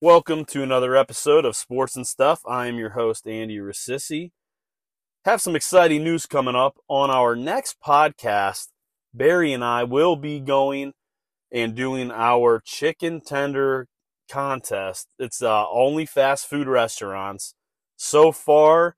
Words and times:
Welcome 0.00 0.44
to 0.50 0.62
another 0.62 0.94
episode 0.94 1.44
of 1.44 1.56
Sports 1.56 1.96
and 1.96 2.06
Stuff. 2.06 2.40
I 2.48 2.68
am 2.68 2.78
your 2.78 2.90
host, 2.90 3.26
Andy 3.26 3.56
Rassisi. 3.56 4.30
Have 5.24 5.40
some 5.40 5.56
exciting 5.56 6.04
news 6.04 6.24
coming 6.24 6.54
up 6.54 6.76
on 6.86 7.10
our 7.10 7.34
next 7.34 7.78
podcast. 7.84 8.68
Barry 9.12 9.52
and 9.52 9.64
I 9.64 9.82
will 9.82 10.14
be 10.14 10.38
going 10.38 10.92
and 11.50 11.74
doing 11.74 12.12
our 12.12 12.62
chicken 12.64 13.20
tender 13.20 13.88
contest. 14.30 15.08
It's 15.18 15.42
uh, 15.42 15.68
only 15.68 16.06
fast 16.06 16.46
food 16.46 16.68
restaurants. 16.68 17.56
So 17.96 18.30
far, 18.30 18.94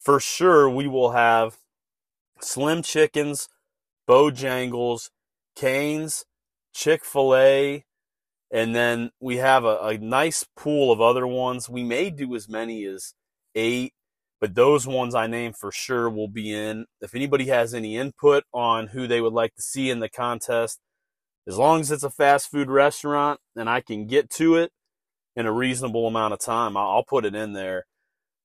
for 0.00 0.20
sure, 0.20 0.70
we 0.70 0.88
will 0.88 1.10
have 1.10 1.58
Slim 2.40 2.80
Chickens, 2.80 3.50
Bojangles, 4.08 5.10
Canes, 5.54 6.24
Chick 6.72 7.04
fil 7.04 7.36
A, 7.36 7.84
and 8.50 8.74
then 8.74 9.10
we 9.20 9.36
have 9.36 9.64
a, 9.64 9.78
a 9.78 9.98
nice 9.98 10.44
pool 10.56 10.90
of 10.90 11.00
other 11.00 11.26
ones. 11.26 11.68
We 11.68 11.84
may 11.84 12.10
do 12.10 12.34
as 12.34 12.48
many 12.48 12.84
as 12.84 13.14
eight, 13.54 13.92
but 14.40 14.54
those 14.54 14.86
ones 14.86 15.14
I 15.14 15.26
name 15.26 15.52
for 15.52 15.70
sure 15.70 16.10
will 16.10 16.28
be 16.28 16.52
in. 16.52 16.86
If 17.00 17.14
anybody 17.14 17.46
has 17.46 17.74
any 17.74 17.96
input 17.96 18.44
on 18.52 18.88
who 18.88 19.06
they 19.06 19.20
would 19.20 19.32
like 19.32 19.54
to 19.54 19.62
see 19.62 19.90
in 19.90 20.00
the 20.00 20.08
contest, 20.08 20.80
as 21.46 21.58
long 21.58 21.80
as 21.80 21.90
it's 21.90 22.02
a 22.02 22.10
fast 22.10 22.50
food 22.50 22.70
restaurant 22.70 23.40
and 23.56 23.68
I 23.68 23.80
can 23.80 24.06
get 24.06 24.30
to 24.30 24.56
it 24.56 24.72
in 25.36 25.46
a 25.46 25.52
reasonable 25.52 26.06
amount 26.06 26.34
of 26.34 26.40
time, 26.40 26.76
I'll 26.76 27.04
put 27.04 27.24
it 27.24 27.34
in 27.34 27.52
there. 27.52 27.86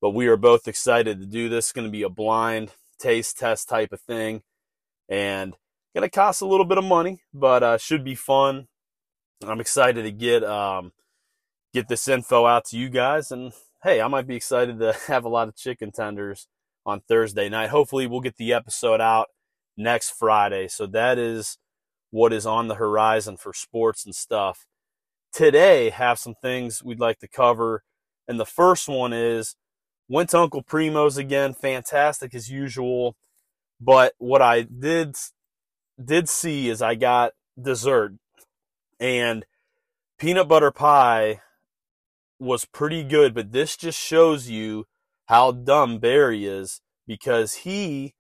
But 0.02 0.12
we 0.12 0.28
are 0.28 0.38
both 0.38 0.68
excited 0.68 1.20
to 1.20 1.26
do 1.26 1.50
this. 1.50 1.66
It's 1.66 1.72
going 1.72 1.88
to 1.88 1.92
be 1.92 2.04
a 2.04 2.10
blind 2.10 2.72
taste 3.00 3.38
test 3.38 3.68
type 3.68 3.92
of 3.92 4.02
thing 4.02 4.44
and 5.10 5.56
going 5.96 6.04
to 6.04 6.10
cost 6.10 6.42
a 6.42 6.46
little 6.46 6.66
bit 6.66 6.78
of 6.78 6.84
money, 6.84 7.22
but 7.34 7.64
uh, 7.64 7.78
should 7.78 8.04
be 8.04 8.16
fun. 8.16 8.68
I'm 9.44 9.60
excited 9.60 10.04
to 10.04 10.12
get 10.12 10.44
um, 10.44 10.92
get 11.74 11.88
this 11.88 12.08
info 12.08 12.46
out 12.46 12.66
to 12.66 12.78
you 12.78 12.90
guys, 12.90 13.32
and 13.32 13.52
hey, 13.84 14.02
I 14.02 14.08
might 14.08 14.28
be 14.28 14.36
excited 14.36 14.80
to 14.80 14.94
have 15.08 15.26
a 15.26 15.30
lot 15.30 15.48
of 15.48 15.56
chicken 15.56 15.92
tenders 15.92 16.48
on 16.86 17.02
Thursday 17.02 17.50
night. 17.50 17.70
Hopefully, 17.70 18.08
we'll 18.08 18.22
get 18.22 18.38
the 18.38 18.54
episode 18.54 19.02
out 19.02 19.28
next 19.76 20.12
Friday. 20.12 20.68
So 20.68 20.86
that 20.88 21.18
is 21.18 21.58
what 22.12 22.32
is 22.32 22.46
on 22.46 22.68
the 22.68 22.76
horizon 22.76 23.36
for 23.38 23.54
sports 23.54 24.06
and 24.06 24.16
stuff. 24.16 24.66
Today, 25.34 25.90
have 25.90 26.18
some 26.18 26.36
things 26.42 26.82
we'd 26.84 27.00
like 27.00 27.20
to 27.20 27.28
cover, 27.28 27.84
and 28.28 28.40
the 28.40 28.46
first 28.46 28.88
one 28.88 29.12
is 29.12 29.56
went 30.08 30.30
to 30.30 30.40
Uncle 30.40 30.64
Primo's 30.64 31.18
again, 31.18 31.54
fantastic 31.54 32.34
as 32.34 32.50
usual. 32.50 33.16
But 33.82 34.14
what 34.18 34.42
I 34.42 34.62
did 34.62 35.16
did 36.04 36.30
see 36.30 36.70
is 36.70 36.82
I 36.82 36.96
got 36.96 37.34
dessert 37.62 38.14
and 39.00 39.46
peanut 40.18 40.48
butter 40.48 40.72
pie 40.72 41.42
was 42.40 42.66
pretty 42.66 43.04
good, 43.04 43.34
but 43.34 43.52
this 43.52 43.78
just 43.78 44.00
shows 44.00 44.50
you 44.50 44.86
how 45.28 45.52
dumb 45.52 46.00
Barry 46.00 46.46
is 46.46 46.82
because 47.08 47.54
he 47.56 48.14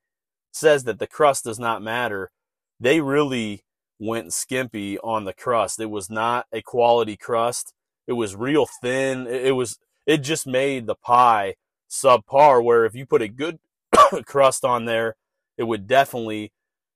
says 0.52 0.86
that 0.86 1.00
the 1.00 1.08
crust 1.08 1.44
does 1.44 1.60
not 1.60 1.82
matter. 1.82 2.32
They 2.80 3.02
really 3.02 3.64
went 4.00 4.34
skimpy 4.34 4.98
on 5.00 5.26
the 5.26 5.34
crust. 5.34 5.80
It 5.80 5.90
was 5.90 6.10
not 6.10 6.48
a 6.52 6.62
quality 6.62 7.18
crust. 7.18 7.74
It 8.08 8.14
was 8.14 8.36
real 8.36 8.66
thin. 8.66 9.28
It 9.28 9.56
was 9.56 9.80
it 10.06 10.18
just 10.18 10.46
made 10.46 10.86
the 10.86 10.96
pie 10.96 11.56
subpar 11.90 12.64
where 12.64 12.86
if 12.86 12.96
you 12.96 13.06
put 13.06 13.22
a 13.22 13.28
good 13.28 13.60
crust 14.26 14.64
on 14.64 14.86
there, 14.86 15.16
it 15.58 15.64
would 15.64 15.88
definitely 15.88 16.52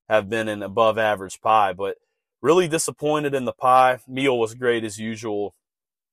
have 0.08 0.30
been 0.30 0.48
an 0.48 0.64
above 0.64 0.98
average 0.98 1.42
pie, 1.42 1.74
but 1.74 1.98
really 2.42 2.68
disappointed 2.68 3.34
in 3.34 3.46
the 3.46 3.54
pie. 3.54 4.00
Meal 4.08 4.38
was 4.38 4.54
great 4.54 4.84
as 4.84 4.98
usual, 4.98 5.56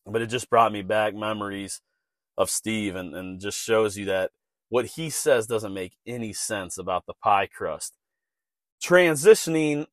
but 0.05 0.23
it 0.23 0.27
just 0.27 0.51
brought 0.51 0.73
me 0.73 0.83
back 0.83 1.15
memories 1.15 1.81
of 2.37 2.51
Steve 2.51 2.97
and, 2.97 3.15
and 3.15 3.41
just 3.41 3.59
shows 3.59 3.97
you 3.97 4.05
that 4.07 4.31
what 4.69 4.87
he 4.87 5.11
says 5.11 5.47
doesn't 5.47 5.73
make 5.73 5.97
any 6.07 6.33
sense 6.33 6.77
about 6.77 7.07
the 7.07 7.15
pie 7.23 7.47
crust. 7.47 7.95
Transitioning 8.83 9.87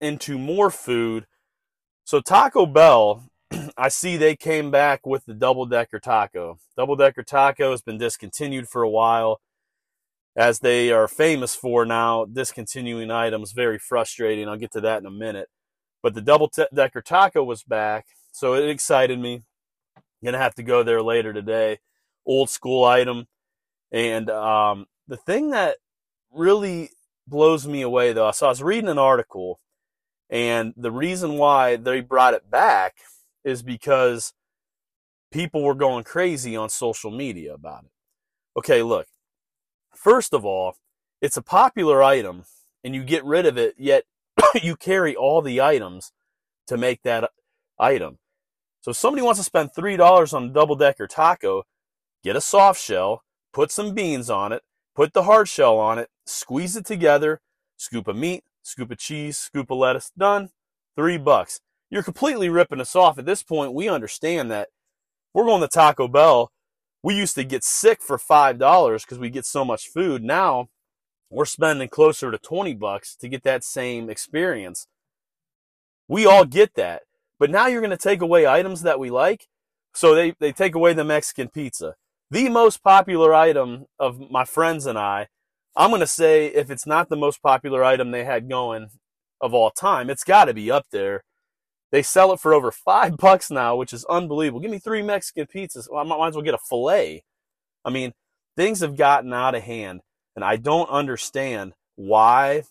into 0.00 0.38
more 0.38 0.70
food. 0.70 1.26
So 2.04 2.20
Taco 2.20 2.66
Bell, 2.66 3.24
I 3.76 3.88
see 3.88 4.16
they 4.16 4.36
came 4.36 4.70
back 4.70 5.06
with 5.06 5.24
the 5.24 5.34
double 5.34 5.66
decker 5.66 5.98
taco. 5.98 6.58
Double 6.76 6.96
decker 6.96 7.22
taco 7.22 7.70
has 7.70 7.82
been 7.82 7.98
discontinued 7.98 8.68
for 8.68 8.82
a 8.82 8.90
while 8.90 9.40
as 10.36 10.58
they 10.58 10.92
are 10.92 11.08
famous 11.08 11.54
for 11.54 11.86
now 11.86 12.26
discontinuing 12.26 13.10
items 13.10 13.52
very 13.52 13.78
frustrating 13.78 14.48
i'll 14.48 14.56
get 14.56 14.70
to 14.70 14.80
that 14.80 15.00
in 15.00 15.06
a 15.06 15.10
minute 15.10 15.48
but 16.02 16.14
the 16.14 16.20
double 16.20 16.50
decker 16.74 17.02
taco 17.02 17.42
was 17.44 17.62
back, 17.62 18.06
so 18.32 18.54
it 18.54 18.68
excited 18.68 19.18
me. 19.18 19.42
Gonna 20.24 20.38
have 20.38 20.54
to 20.56 20.62
go 20.62 20.82
there 20.82 21.02
later 21.02 21.32
today. 21.32 21.78
Old 22.24 22.50
school 22.50 22.84
item, 22.84 23.26
and 23.92 24.28
um, 24.30 24.86
the 25.06 25.16
thing 25.16 25.50
that 25.50 25.76
really 26.32 26.90
blows 27.26 27.66
me 27.66 27.82
away 27.82 28.12
though, 28.12 28.30
so 28.32 28.46
I 28.46 28.48
was 28.48 28.62
reading 28.62 28.90
an 28.90 28.98
article, 28.98 29.60
and 30.28 30.74
the 30.76 30.90
reason 30.90 31.34
why 31.34 31.76
they 31.76 32.00
brought 32.00 32.34
it 32.34 32.50
back 32.50 32.96
is 33.44 33.62
because 33.62 34.34
people 35.30 35.62
were 35.62 35.74
going 35.74 36.04
crazy 36.04 36.56
on 36.56 36.68
social 36.68 37.10
media 37.10 37.54
about 37.54 37.84
it. 37.84 37.90
Okay, 38.58 38.82
look. 38.82 39.06
First 39.94 40.32
of 40.34 40.44
all, 40.44 40.76
it's 41.20 41.36
a 41.36 41.42
popular 41.42 42.02
item 42.02 42.44
and 42.84 42.94
you 42.94 43.04
get 43.04 43.24
rid 43.24 43.46
of 43.46 43.58
it, 43.58 43.74
yet 43.78 44.04
you 44.62 44.76
carry 44.76 45.14
all 45.14 45.42
the 45.42 45.60
items 45.60 46.12
to 46.66 46.76
make 46.76 47.02
that 47.02 47.30
item. 47.78 48.18
So 48.80 48.90
if 48.90 48.96
somebody 48.96 49.22
wants 49.22 49.40
to 49.40 49.44
spend 49.44 49.70
$3 49.76 50.34
on 50.34 50.44
a 50.44 50.48
double 50.48 50.76
decker 50.76 51.06
taco, 51.06 51.64
get 52.22 52.36
a 52.36 52.40
soft 52.40 52.80
shell, 52.80 53.22
put 53.52 53.70
some 53.70 53.94
beans 53.94 54.30
on 54.30 54.52
it, 54.52 54.62
put 54.94 55.12
the 55.12 55.24
hard 55.24 55.48
shell 55.48 55.78
on 55.78 55.98
it, 55.98 56.08
squeeze 56.24 56.76
it 56.76 56.86
together, 56.86 57.40
scoop 57.76 58.08
of 58.08 58.16
meat, 58.16 58.44
scoop 58.62 58.90
of 58.90 58.98
cheese, 58.98 59.38
scoop 59.38 59.70
of 59.70 59.78
lettuce, 59.78 60.12
done. 60.16 60.50
Three 60.96 61.18
bucks. 61.18 61.60
You're 61.90 62.02
completely 62.02 62.48
ripping 62.48 62.80
us 62.80 62.96
off. 62.96 63.18
At 63.18 63.26
this 63.26 63.42
point, 63.42 63.74
we 63.74 63.88
understand 63.88 64.50
that 64.50 64.68
we're 65.34 65.44
going 65.44 65.60
to 65.60 65.68
Taco 65.68 66.08
Bell. 66.08 66.50
We 67.02 67.14
used 67.14 67.34
to 67.34 67.44
get 67.44 67.62
sick 67.62 68.00
for 68.00 68.16
$5 68.16 69.02
because 69.02 69.18
we 69.18 69.30
get 69.30 69.44
so 69.44 69.64
much 69.64 69.88
food. 69.88 70.24
Now 70.24 70.68
we're 71.30 71.44
spending 71.44 71.88
closer 71.88 72.30
to 72.30 72.38
20 72.38 72.74
bucks 72.74 73.16
to 73.16 73.28
get 73.28 73.42
that 73.42 73.64
same 73.64 74.08
experience. 74.08 74.86
We 76.08 76.26
all 76.26 76.44
get 76.44 76.74
that. 76.74 77.02
But 77.38 77.50
now 77.50 77.66
you're 77.66 77.80
going 77.80 77.90
to 77.90 77.96
take 77.96 78.22
away 78.22 78.46
items 78.46 78.82
that 78.82 78.98
we 78.98 79.10
like. 79.10 79.48
So 79.94 80.14
they, 80.14 80.34
they 80.38 80.52
take 80.52 80.74
away 80.74 80.92
the 80.92 81.04
Mexican 81.04 81.48
pizza. 81.48 81.94
The 82.30 82.48
most 82.48 82.82
popular 82.82 83.34
item 83.34 83.86
of 83.98 84.30
my 84.30 84.44
friends 84.44 84.86
and 84.86 84.98
I, 84.98 85.28
I'm 85.76 85.90
going 85.90 86.00
to 86.00 86.06
say 86.06 86.46
if 86.46 86.70
it's 86.70 86.86
not 86.86 87.08
the 87.08 87.16
most 87.16 87.42
popular 87.42 87.84
item 87.84 88.10
they 88.10 88.24
had 88.24 88.48
going 88.48 88.88
of 89.40 89.52
all 89.52 89.70
time, 89.70 90.08
it's 90.08 90.24
got 90.24 90.46
to 90.46 90.54
be 90.54 90.70
up 90.70 90.86
there. 90.90 91.22
They 91.92 92.02
sell 92.02 92.32
it 92.32 92.40
for 92.40 92.54
over 92.54 92.70
five 92.70 93.16
bucks 93.18 93.50
now, 93.50 93.76
which 93.76 93.92
is 93.92 94.04
unbelievable. 94.06 94.60
Give 94.60 94.70
me 94.70 94.78
three 94.78 95.02
Mexican 95.02 95.46
pizzas. 95.46 95.88
Well, 95.90 96.00
I 96.00 96.04
might 96.04 96.28
as 96.28 96.34
well 96.34 96.42
get 96.42 96.54
a 96.54 96.58
filet. 96.58 97.22
I 97.84 97.90
mean, 97.90 98.12
things 98.56 98.80
have 98.80 98.96
gotten 98.96 99.32
out 99.32 99.54
of 99.54 99.62
hand. 99.62 100.00
And 100.36 100.44
I 100.44 100.56
don't 100.56 100.88
understand 100.90 101.72
why 101.96 102.64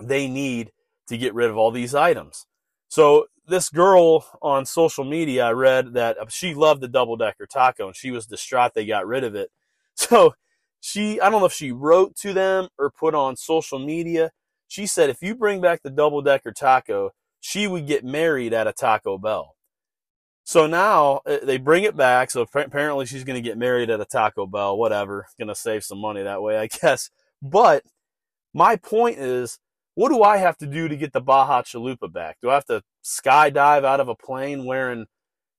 they 0.00 0.28
need 0.28 0.72
to 1.06 1.16
get 1.16 1.34
rid 1.34 1.48
of 1.48 1.56
all 1.56 1.70
these 1.70 1.94
items. 1.94 2.46
So 2.88 3.26
this 3.46 3.70
girl 3.70 4.26
on 4.42 4.66
social 4.66 5.04
media, 5.04 5.46
I 5.46 5.52
read 5.52 5.94
that 5.94 6.18
she 6.30 6.54
loved 6.54 6.82
the 6.82 6.88
double 6.88 7.16
decker 7.16 7.46
taco 7.46 7.86
and 7.86 7.96
she 7.96 8.10
was 8.10 8.26
distraught 8.26 8.74
they 8.74 8.84
got 8.84 9.06
rid 9.06 9.24
of 9.24 9.34
it. 9.34 9.50
So 9.94 10.34
she, 10.80 11.20
I 11.20 11.28
don't 11.28 11.40
know 11.40 11.46
if 11.46 11.52
she 11.52 11.72
wrote 11.72 12.14
to 12.18 12.32
them 12.32 12.68
or 12.78 12.88
put 12.88 13.16
on 13.16 13.34
social 13.34 13.80
media. 13.80 14.30
She 14.68 14.86
said 14.86 15.10
if 15.10 15.20
you 15.22 15.34
bring 15.34 15.60
back 15.60 15.82
the 15.82 15.90
double 15.90 16.22
decker 16.22 16.52
taco, 16.52 17.10
she 17.40 17.66
would 17.66 17.88
get 17.88 18.04
married 18.04 18.52
at 18.52 18.68
a 18.68 18.72
Taco 18.72 19.18
Bell. 19.18 19.56
So 20.48 20.66
now 20.66 21.20
uh, 21.26 21.40
they 21.42 21.58
bring 21.58 21.84
it 21.84 21.94
back. 21.94 22.30
So 22.30 22.40
apparently 22.40 23.04
she's 23.04 23.22
going 23.22 23.36
to 23.36 23.46
get 23.46 23.58
married 23.58 23.90
at 23.90 24.00
a 24.00 24.06
Taco 24.06 24.46
Bell, 24.46 24.78
whatever. 24.78 25.26
Going 25.38 25.48
to 25.48 25.54
save 25.54 25.84
some 25.84 25.98
money 25.98 26.22
that 26.22 26.40
way, 26.40 26.56
I 26.56 26.66
guess. 26.80 27.10
But 27.42 27.82
my 28.54 28.76
point 28.76 29.18
is, 29.18 29.58
what 29.94 30.08
do 30.08 30.22
I 30.22 30.38
have 30.38 30.56
to 30.58 30.66
do 30.66 30.88
to 30.88 30.96
get 30.96 31.12
the 31.12 31.20
Baja 31.20 31.60
Chalupa 31.60 32.10
back? 32.10 32.38
Do 32.40 32.48
I 32.48 32.54
have 32.54 32.64
to 32.64 32.82
skydive 33.04 33.84
out 33.84 34.00
of 34.00 34.08
a 34.08 34.14
plane 34.14 34.64
wearing 34.64 35.04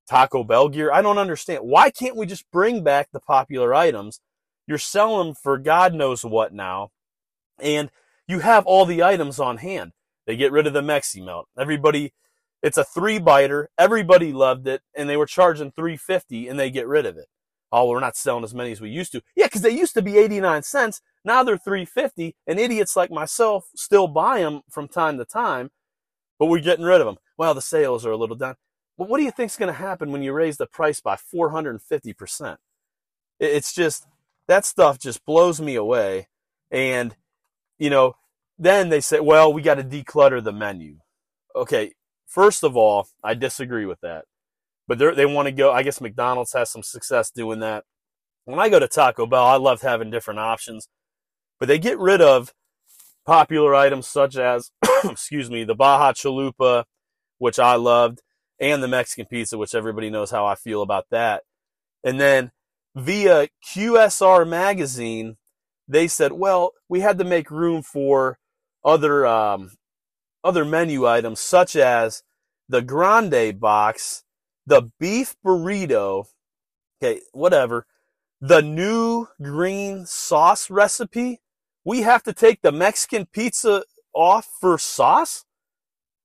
Taco 0.10 0.44
Bell 0.44 0.70
gear? 0.70 0.92
I 0.92 1.04
don't 1.04 1.20
understand. 1.20 1.60
Why 1.62 1.92
can't 1.92 2.16
we 2.16 2.26
just 2.26 2.50
bring 2.50 2.84
back 2.84 3.10
the 3.14 3.20
popular 3.20 3.76
items? 3.76 4.22
You're 4.66 4.80
selling 4.80 5.28
them 5.28 5.36
for 5.36 5.60
God 5.60 5.94
knows 5.94 6.26
what 6.26 6.52
now. 6.52 6.90
And 7.60 7.92
you 8.28 8.40
have 8.40 8.66
all 8.66 8.88
the 8.88 9.04
items 9.04 9.40
on 9.40 9.58
hand. 9.58 9.92
They 10.26 10.36
get 10.36 10.52
rid 10.52 10.66
of 10.66 10.74
the 10.74 10.82
Mexi 10.82 11.24
Melt. 11.24 11.48
Everybody 11.56 12.12
it's 12.62 12.78
a 12.78 12.84
three 12.84 13.20
biter. 13.20 13.70
Everybody 13.78 14.34
loved 14.34 14.68
it, 14.68 14.82
and 14.96 15.10
they 15.10 15.18
were 15.18 15.26
charging 15.26 15.72
350 15.72 16.48
and 16.48 16.60
they 16.60 16.70
get 16.70 16.88
rid 16.88 17.06
of 17.06 17.18
it. 17.18 17.28
Oh, 17.72 17.90
we're 17.90 18.00
not 18.00 18.16
selling 18.16 18.44
as 18.44 18.56
many 18.56 18.72
as 18.72 18.82
we 18.82 18.90
used 18.90 19.12
to. 19.12 19.22
Yeah, 19.36 19.46
because 19.46 19.62
they 19.62 19.70
used 19.70 19.94
to 19.94 20.02
be 20.02 20.18
89 20.18 20.64
cents. 20.64 21.02
Now 21.24 21.44
they're 21.44 21.58
350, 21.58 22.36
and 22.48 22.60
idiots 22.60 22.96
like 22.96 23.12
myself 23.12 23.70
still 23.76 24.08
buy 24.08 24.40
them 24.40 24.62
from 24.70 24.88
time 24.88 25.18
to 25.18 25.26
time, 25.26 25.70
but 26.40 26.48
we're 26.48 26.62
getting 26.62 26.86
rid 26.86 27.02
of 27.02 27.06
them. 27.06 27.18
Well, 27.38 27.54
the 27.54 27.62
sales 27.62 28.06
are 28.06 28.12
a 28.12 28.18
little 28.18 28.36
down. 28.36 28.56
But 28.98 29.08
what 29.08 29.20
do 29.20 29.24
you 29.24 29.32
think's 29.32 29.58
going 29.58 29.72
to 29.72 29.80
happen 29.80 30.12
when 30.12 30.24
you 30.24 30.34
raise 30.34 30.58
the 30.58 30.66
price 30.66 31.00
by 31.00 31.16
450%? 31.16 32.58
It's 33.40 33.74
just 33.74 34.08
that 34.48 34.66
stuff 34.66 34.98
just 34.98 35.24
blows 35.26 35.62
me 35.62 35.76
away. 35.76 36.28
And 36.72 37.16
you 37.78 37.90
know, 37.90 38.16
then 38.58 38.90
they 38.90 39.00
say, 39.00 39.20
well, 39.22 39.52
we 39.52 39.62
got 39.62 39.76
to 39.76 39.84
declutter 39.84 40.44
the 40.44 40.52
menu. 40.52 40.98
Okay, 41.56 41.94
first 42.30 42.64
of 42.64 42.78
all, 42.78 43.08
I 43.24 43.34
disagree 43.34 43.86
with 43.86 44.00
that. 44.02 44.26
But 44.88 44.98
they 44.98 45.26
want 45.26 45.48
to 45.48 45.52
go. 45.52 45.72
I 45.72 45.84
guess 45.84 46.02
McDonald's 46.02 46.54
has 46.54 46.72
some 46.72 46.82
success 46.82 47.30
doing 47.30 47.60
that. 47.60 47.84
When 48.46 48.60
I 48.60 48.70
go 48.70 48.80
to 48.80 48.88
Taco 48.88 49.28
Bell, 49.28 49.46
I 49.46 49.58
love 49.58 49.82
having 49.82 50.10
different 50.10 50.40
options. 50.40 50.88
But 51.60 51.68
they 51.68 51.78
get 51.78 52.00
rid 52.00 52.22
of 52.22 52.54
popular 53.26 53.76
items 53.76 54.08
such 54.08 54.38
as, 54.38 54.72
excuse 55.04 55.52
me, 55.52 55.64
the 55.64 55.76
Baja 55.76 56.14
Chalupa, 56.14 56.86
which 57.38 57.60
I 57.60 57.76
loved, 57.76 58.22
and 58.60 58.82
the 58.82 58.88
Mexican 58.88 59.28
pizza, 59.28 59.58
which 59.58 59.76
everybody 59.76 60.10
knows 60.10 60.32
how 60.32 60.46
I 60.46 60.56
feel 60.56 60.82
about 60.82 61.06
that. 61.12 61.44
And 62.04 62.20
then 62.20 62.52
via 62.96 63.50
QSR 63.64 64.48
magazine, 64.48 65.38
they 65.88 66.08
said, 66.08 66.32
well, 66.32 66.72
we 66.88 67.02
had 67.02 67.20
to 67.20 67.26
make 67.26 67.52
room 67.52 67.84
for 67.84 68.40
other 68.84 69.28
um, 69.28 69.72
other 70.44 70.66
menu 70.66 71.08
items 71.08 71.40
such 71.40 71.76
as 71.76 72.24
the 72.68 72.82
grande 72.82 73.60
box, 73.60 74.24
the 74.66 74.92
beef 75.00 75.36
burrito, 75.46 76.28
okay, 77.02 77.22
whatever, 77.32 77.86
the 78.40 78.62
new 78.62 79.28
green 79.42 80.06
sauce 80.06 80.70
recipe. 80.70 81.42
We 81.84 82.02
have 82.02 82.24
to 82.24 82.34
take 82.34 82.62
the 82.62 82.72
Mexican 82.72 83.26
pizza 83.26 83.84
off 84.14 84.48
for 84.60 84.78
sauce. 84.78 85.46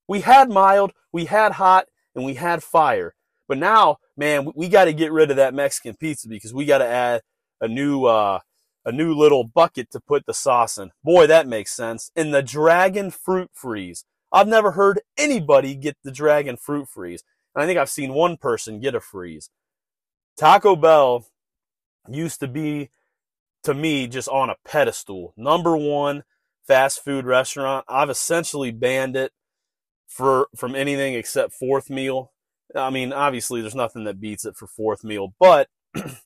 We 0.06 0.20
had 0.20 0.50
mild, 0.50 0.92
we 1.12 1.24
had 1.24 1.52
hot, 1.52 1.86
and 2.14 2.24
we 2.24 2.34
had 2.34 2.62
fire. 2.62 3.14
But 3.48 3.58
now, 3.58 3.98
man, 4.16 4.52
we 4.54 4.68
got 4.68 4.84
to 4.84 4.92
get 4.92 5.12
rid 5.12 5.30
of 5.30 5.36
that 5.36 5.54
Mexican 5.54 5.96
pizza 5.96 6.28
because 6.28 6.54
we 6.54 6.64
got 6.64 6.78
to 6.78 6.86
add 6.86 7.22
a 7.60 7.68
new 7.68 8.04
uh, 8.04 8.40
a 8.84 8.92
new 8.92 9.14
little 9.14 9.44
bucket 9.44 9.90
to 9.92 10.00
put 10.00 10.26
the 10.26 10.34
sauce 10.34 10.78
in. 10.78 10.90
Boy, 11.02 11.26
that 11.26 11.48
makes 11.48 11.72
sense. 11.72 12.10
And 12.14 12.34
the 12.34 12.42
dragon 12.42 13.10
fruit 13.10 13.50
freeze. 13.52 14.04
I've 14.32 14.48
never 14.48 14.72
heard 14.72 15.00
anybody 15.16 15.74
get 15.74 15.96
the 16.02 16.10
dragon 16.10 16.56
fruit 16.56 16.88
freeze. 16.88 17.22
And 17.54 17.62
I 17.62 17.66
think 17.66 17.78
I've 17.78 17.90
seen 17.90 18.12
one 18.12 18.36
person 18.36 18.80
get 18.80 18.94
a 18.94 19.00
freeze. 19.00 19.50
Taco 20.36 20.74
Bell 20.76 21.26
used 22.08 22.40
to 22.40 22.48
be, 22.48 22.90
to 23.62 23.74
me, 23.74 24.08
just 24.08 24.28
on 24.28 24.50
a 24.50 24.56
pedestal. 24.64 25.32
Number 25.36 25.76
one 25.76 26.24
fast 26.66 27.04
food 27.04 27.24
restaurant. 27.24 27.84
I've 27.88 28.10
essentially 28.10 28.70
banned 28.70 29.16
it 29.16 29.32
for 30.08 30.48
from 30.56 30.74
anything 30.74 31.14
except 31.14 31.52
fourth 31.52 31.90
meal. 31.90 32.32
I 32.74 32.90
mean, 32.90 33.12
obviously, 33.12 33.60
there's 33.60 33.74
nothing 33.74 34.04
that 34.04 34.20
beats 34.20 34.44
it 34.44 34.56
for 34.56 34.66
fourth 34.66 35.04
meal, 35.04 35.34
but 35.38 35.68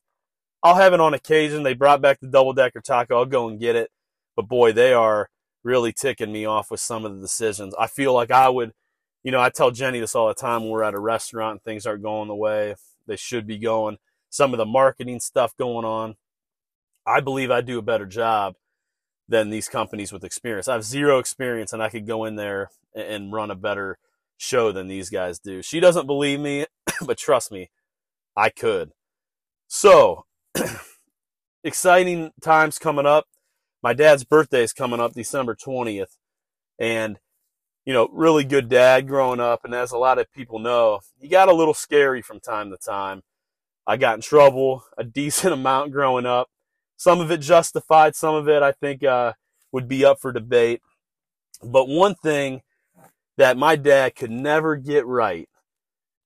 I'll 0.62 0.74
have 0.74 0.92
it 0.92 1.00
on 1.00 1.14
occasion. 1.14 1.62
They 1.62 1.74
brought 1.74 2.02
back 2.02 2.20
the 2.20 2.26
double 2.26 2.52
decker 2.52 2.80
taco. 2.80 3.18
I'll 3.18 3.26
go 3.26 3.48
and 3.48 3.60
get 3.60 3.76
it. 3.76 3.90
But 4.36 4.48
boy, 4.48 4.72
they 4.72 4.92
are 4.92 5.28
really 5.62 5.92
ticking 5.92 6.32
me 6.32 6.44
off 6.44 6.70
with 6.70 6.80
some 6.80 7.04
of 7.04 7.14
the 7.14 7.20
decisions. 7.20 7.74
I 7.78 7.86
feel 7.86 8.12
like 8.12 8.30
I 8.30 8.48
would, 8.48 8.72
you 9.22 9.30
know, 9.30 9.40
I 9.40 9.50
tell 9.50 9.70
Jenny 9.70 10.00
this 10.00 10.14
all 10.14 10.28
the 10.28 10.34
time 10.34 10.62
when 10.62 10.70
we're 10.70 10.82
at 10.82 10.94
a 10.94 11.00
restaurant 11.00 11.52
and 11.52 11.62
things 11.62 11.86
aren't 11.86 12.02
going 12.02 12.28
the 12.28 12.34
way 12.34 12.74
they 13.06 13.16
should 13.16 13.46
be 13.46 13.58
going. 13.58 13.98
Some 14.30 14.52
of 14.52 14.58
the 14.58 14.66
marketing 14.66 15.20
stuff 15.20 15.56
going 15.56 15.84
on. 15.84 16.16
I 17.06 17.20
believe 17.20 17.50
I 17.50 17.60
do 17.60 17.78
a 17.78 17.82
better 17.82 18.06
job 18.06 18.54
than 19.28 19.50
these 19.50 19.68
companies 19.68 20.12
with 20.12 20.24
experience. 20.24 20.68
I 20.68 20.74
have 20.74 20.84
zero 20.84 21.18
experience 21.18 21.72
and 21.72 21.82
I 21.82 21.88
could 21.88 22.06
go 22.06 22.24
in 22.24 22.36
there 22.36 22.70
and 22.94 23.32
run 23.32 23.50
a 23.50 23.54
better 23.54 23.98
show 24.36 24.72
than 24.72 24.88
these 24.88 25.10
guys 25.10 25.38
do. 25.38 25.62
She 25.62 25.80
doesn't 25.80 26.06
believe 26.06 26.40
me, 26.40 26.66
but 27.06 27.18
trust 27.18 27.50
me, 27.52 27.70
I 28.36 28.50
could. 28.50 28.92
So, 29.66 30.24
exciting 31.64 32.32
times 32.40 32.78
coming 32.78 33.06
up. 33.06 33.26
My 33.82 33.92
dad's 33.92 34.24
birthday 34.24 34.62
is 34.62 34.72
coming 34.72 35.00
up 35.00 35.12
December 35.12 35.54
20th. 35.54 36.16
And, 36.78 37.18
you 37.84 37.92
know, 37.92 38.08
really 38.12 38.44
good 38.44 38.68
dad 38.68 39.06
growing 39.06 39.40
up. 39.40 39.64
And 39.64 39.74
as 39.74 39.92
a 39.92 39.98
lot 39.98 40.18
of 40.18 40.32
people 40.32 40.58
know, 40.58 41.00
he 41.20 41.28
got 41.28 41.48
a 41.48 41.54
little 41.54 41.74
scary 41.74 42.22
from 42.22 42.40
time 42.40 42.70
to 42.70 42.76
time. 42.76 43.22
I 43.86 43.96
got 43.96 44.16
in 44.16 44.20
trouble 44.20 44.84
a 44.96 45.04
decent 45.04 45.52
amount 45.52 45.92
growing 45.92 46.26
up. 46.26 46.48
Some 46.96 47.20
of 47.20 47.30
it 47.30 47.40
justified, 47.40 48.16
some 48.16 48.34
of 48.34 48.48
it 48.48 48.62
I 48.62 48.72
think 48.72 49.04
uh, 49.04 49.34
would 49.70 49.88
be 49.88 50.04
up 50.04 50.18
for 50.20 50.32
debate. 50.32 50.82
But 51.62 51.88
one 51.88 52.14
thing 52.16 52.62
that 53.36 53.56
my 53.56 53.76
dad 53.76 54.16
could 54.16 54.32
never 54.32 54.76
get 54.76 55.06
right 55.06 55.48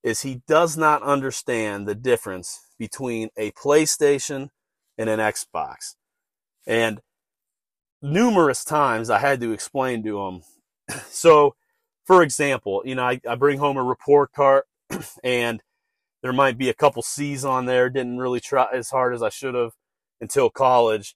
is 0.02 0.22
he 0.22 0.42
does 0.48 0.76
not 0.76 1.02
understand 1.02 1.86
the 1.86 1.94
difference 1.94 2.66
between 2.82 3.28
a 3.36 3.52
PlayStation 3.52 4.50
and 4.98 5.08
an 5.08 5.20
Xbox. 5.20 5.94
And 6.66 7.00
numerous 8.02 8.64
times 8.64 9.08
I 9.08 9.20
had 9.20 9.40
to 9.40 9.52
explain 9.52 10.02
to 10.02 10.20
him. 10.20 10.42
So, 11.08 11.54
for 12.04 12.24
example, 12.24 12.82
you 12.84 12.96
know, 12.96 13.04
I, 13.04 13.20
I 13.26 13.36
bring 13.36 13.60
home 13.60 13.76
a 13.76 13.84
report 13.84 14.32
card 14.32 14.64
and 15.22 15.62
there 16.22 16.32
might 16.32 16.58
be 16.58 16.68
a 16.68 16.74
couple 16.74 17.02
C's 17.02 17.44
on 17.44 17.66
there. 17.66 17.88
Didn't 17.88 18.18
really 18.18 18.40
try 18.40 18.66
as 18.72 18.90
hard 18.90 19.14
as 19.14 19.22
I 19.22 19.28
should 19.28 19.54
have 19.54 19.74
until 20.20 20.50
college. 20.50 21.14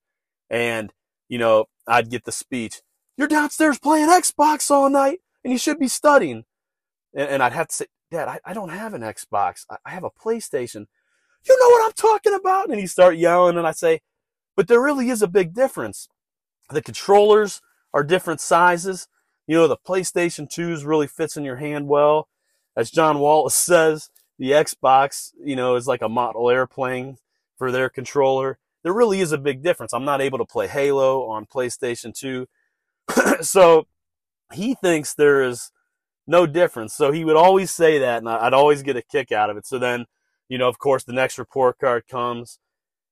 And, 0.49 0.93
you 1.29 1.39
know, 1.39 1.65
I'd 1.89 2.11
get 2.11 2.27
the 2.27 2.33
speech. 2.33 2.81
You're 3.17 3.27
downstairs 3.27 3.81
playing 3.81 4.09
Xbox 4.09 4.71
all 4.71 4.89
night 4.89 5.19
and 5.43 5.53
you 5.53 5.59
should 5.59 5.81
be 5.81 5.89
studying. 5.89 6.45
And, 7.13 7.29
and 7.29 7.43
I'd 7.43 7.55
have 7.55 7.69
to 7.69 7.75
say, 7.75 7.87
Dad, 8.13 8.29
I, 8.29 8.39
I 8.45 8.55
don't 8.55 8.69
have 8.69 8.95
an 8.95 9.03
Xbox. 9.03 9.65
I, 9.69 9.79
I 9.85 9.91
have 9.91 10.05
a 10.05 10.11
PlayStation. 10.11 10.87
You 11.48 11.58
know 11.58 11.69
what 11.69 11.87
I'm 11.87 11.93
talking 11.93 12.34
about? 12.34 12.70
And 12.70 12.78
he 12.78 12.87
start 12.87 13.16
yelling 13.16 13.56
and 13.56 13.66
I 13.66 13.72
say, 13.72 14.00
but 14.56 14.69
there 14.69 14.82
really 14.82 15.10
is 15.10 15.22
a 15.22 15.28
big 15.28 15.54
difference. 15.54 16.08
The 16.70 16.82
controllers 16.82 17.60
are 17.93 18.02
different 18.02 18.40
sizes. 18.40 19.08
You 19.46 19.56
know, 19.56 19.69
the 19.69 19.76
PlayStation 19.76 20.48
2s 20.48 20.84
really 20.84 21.06
fits 21.06 21.37
in 21.37 21.44
your 21.44 21.56
hand 21.56 21.88
well. 21.88 22.28
As 22.76 22.90
John 22.90 23.19
Wallace 23.19 23.54
says, 23.54 24.10
the 24.38 24.50
Xbox, 24.50 25.32
you 25.43 25.56
know, 25.56 25.76
is 25.76 25.87
like 25.87 26.02
a 26.02 26.08
model 26.08 26.50
airplane 26.50 27.19
for 27.56 27.70
their 27.70 27.88
controller. 27.88 28.58
There 28.82 28.93
really 28.93 29.20
is 29.20 29.32
a 29.32 29.38
big 29.38 29.62
difference. 29.62 29.93
I'm 29.93 30.04
not 30.04 30.20
able 30.20 30.38
to 30.38 30.44
play 30.44 30.69
Halo 30.69 31.26
on 31.28 31.46
PlayStation 31.46 32.14
2. 32.14 32.46
so 33.40 33.87
he 34.52 34.75
thinks 34.75 35.14
there 35.14 35.43
is 35.43 35.70
no 36.26 36.46
difference. 36.46 36.94
So 36.94 37.12
he 37.12 37.24
would 37.24 37.36
always 37.36 37.70
say 37.70 37.98
that, 37.98 38.19
and 38.19 38.29
I'd 38.29 38.55
always 38.55 38.82
get 38.82 38.96
a 38.96 39.03
kick 39.03 39.32
out 39.32 39.50
of 39.50 39.56
it. 39.56 39.67
So 39.67 39.79
then, 39.79 40.06
you 40.48 40.58
know, 40.58 40.69
of 40.69 40.79
course, 40.79 41.05
the 41.05 41.12
next 41.12 41.38
report 41.38 41.79
card 41.79 42.06
comes. 42.08 42.58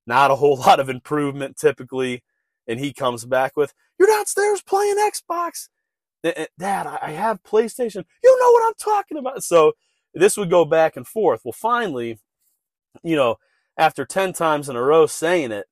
Not 0.07 0.31
a 0.31 0.35
whole 0.35 0.57
lot 0.67 0.79
of 0.79 0.89
improvement 0.89 1.57
typically. 1.57 2.23
And 2.67 2.79
he 2.79 2.93
comes 2.93 3.25
back 3.25 3.55
with, 3.55 3.73
You're 3.99 4.07
downstairs 4.07 4.61
playing 4.61 4.97
Xbox. 4.97 5.69
Eh, 6.23 6.33
eh, 6.35 6.45
Dad, 6.57 6.87
I 7.01 7.11
have 7.11 7.43
PlayStation. 7.43 8.03
You 8.23 8.39
know 8.39 8.51
what 8.51 8.67
I'm 8.67 8.73
talking 8.79 9.17
about. 9.17 9.43
So 9.43 9.73
this 10.13 10.37
would 10.37 10.49
go 10.49 10.65
back 10.65 10.97
and 10.97 11.05
forth. 11.05 11.41
Well, 11.43 11.51
finally, 11.51 12.19
you 13.03 13.15
know, 13.15 13.35
after 13.77 14.05
10 14.05 14.33
times 14.33 14.69
in 14.69 14.75
a 14.75 14.81
row 14.81 15.05
saying 15.05 15.51
it, 15.51 15.67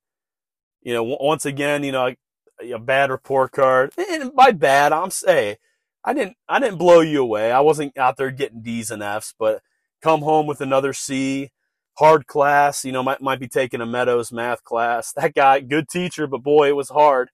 you 0.82 0.94
know, 0.94 1.04
once 1.04 1.46
again, 1.46 1.84
you 1.84 1.94
know, 1.94 2.14
a 2.62 2.80
bad 2.80 3.10
report 3.10 3.52
card. 3.54 3.94
And 3.98 4.36
by 4.36 4.52
bad, 4.52 4.92
I'm 4.92 5.12
saying 5.12 5.56
I 6.04 6.14
didn't 6.14 6.36
I 6.48 6.60
didn't 6.60 6.78
blow 6.78 7.02
you 7.02 7.22
away. 7.22 7.52
I 7.52 7.62
wasn't 7.62 7.98
out 7.98 8.18
there 8.18 8.32
getting 8.32 8.62
D's 8.62 8.92
and 8.92 9.02
F's, 9.02 9.34
but 9.38 9.62
come 10.04 10.22
home 10.24 10.48
with 10.48 10.62
another 10.62 10.94
C, 10.94 11.52
hard 12.00 12.28
class. 12.28 12.86
You 12.86 12.94
know, 12.94 13.04
might 13.04 13.22
might 13.22 13.42
be 13.42 13.50
taking 13.50 13.82
a 13.82 13.88
Meadows 13.88 14.32
math 14.34 14.64
class. 14.66 15.14
That 15.18 15.36
guy, 15.36 15.62
good 15.62 15.90
teacher, 15.90 16.28
but 16.28 16.44
boy, 16.44 16.70
it 16.70 16.78
was 16.78 16.90
hard. 16.90 17.30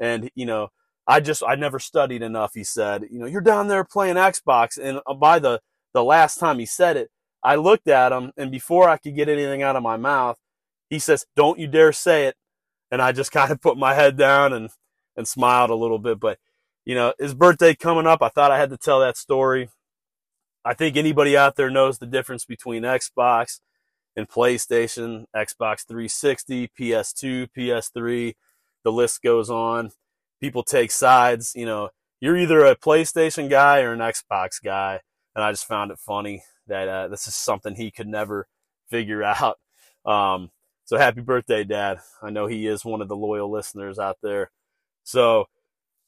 And 0.00 0.30
you 0.36 0.46
know, 0.46 0.70
I 1.06 1.20
just 1.20 1.42
I 1.46 1.56
never 1.56 1.78
studied 1.80 2.22
enough. 2.22 2.52
He 2.54 2.64
said, 2.64 3.04
you 3.10 3.20
know, 3.20 3.26
you're 3.26 3.40
down 3.42 3.68
there 3.68 3.84
playing 3.84 4.16
Xbox, 4.16 4.78
and 4.82 5.00
uh, 5.06 5.14
by 5.14 5.38
the 5.40 5.60
the 5.94 6.04
last 6.04 6.38
time 6.38 6.58
he 6.60 6.66
said 6.66 6.96
it, 6.98 7.10
I 7.44 7.56
looked 7.56 7.88
at 7.88 8.12
him, 8.12 8.32
and 8.36 8.50
before 8.50 8.88
I 8.88 8.98
could 8.98 9.16
get 9.16 9.28
anything 9.28 9.62
out 9.62 9.76
of 9.76 9.82
my 9.82 9.96
mouth, 9.98 10.38
he 10.90 10.98
says, 10.98 11.26
"Don't 11.36 11.58
you 11.60 11.68
dare 11.68 11.92
say 11.92 12.26
it." 12.26 12.36
And 12.90 13.02
I 13.02 13.12
just 13.12 13.32
kind 13.38 13.52
of 13.52 13.60
put 13.62 13.78
my 13.78 13.94
head 13.94 14.16
down 14.18 14.52
and 14.54 14.70
and 15.16 15.28
smiled 15.28 15.70
a 15.70 15.74
little 15.76 15.98
bit, 15.98 16.20
but 16.20 16.38
you 16.86 16.94
know, 16.94 17.12
his 17.18 17.34
birthday 17.34 17.74
coming 17.74 18.06
up. 18.06 18.22
I 18.22 18.28
thought 18.30 18.52
I 18.52 18.58
had 18.58 18.70
to 18.70 18.78
tell 18.78 19.00
that 19.00 19.16
story. 19.18 19.68
I 20.66 20.74
think 20.74 20.96
anybody 20.96 21.36
out 21.36 21.56
there 21.56 21.70
knows 21.70 21.98
the 21.98 22.06
difference 22.06 22.44
between 22.44 22.82
Xbox 22.82 23.60
and 24.16 24.28
PlayStation, 24.28 25.26
Xbox 25.34 25.86
360, 25.86 26.70
PS2, 26.78 27.48
PS3. 27.56 28.34
The 28.84 28.92
list 28.92 29.22
goes 29.22 29.50
on. 29.50 29.90
People 30.40 30.62
take 30.62 30.90
sides. 30.90 31.52
You 31.54 31.66
know, 31.66 31.90
you're 32.20 32.36
either 32.36 32.64
a 32.64 32.76
PlayStation 32.76 33.48
guy 33.48 33.80
or 33.80 33.92
an 33.92 34.00
Xbox 34.00 34.62
guy. 34.62 35.00
And 35.34 35.44
I 35.44 35.52
just 35.52 35.66
found 35.66 35.90
it 35.90 35.98
funny 35.98 36.42
that 36.66 36.88
uh, 36.88 37.08
this 37.08 37.26
is 37.26 37.34
something 37.34 37.74
he 37.74 37.90
could 37.90 38.08
never 38.08 38.48
figure 38.90 39.22
out. 39.24 39.58
Um, 40.04 40.50
so 40.84 40.98
happy 40.98 41.20
birthday, 41.20 41.64
Dad. 41.64 41.98
I 42.22 42.30
know 42.30 42.46
he 42.46 42.66
is 42.66 42.84
one 42.84 43.02
of 43.02 43.08
the 43.08 43.16
loyal 43.16 43.50
listeners 43.50 43.98
out 43.98 44.18
there. 44.22 44.50
So 45.04 45.46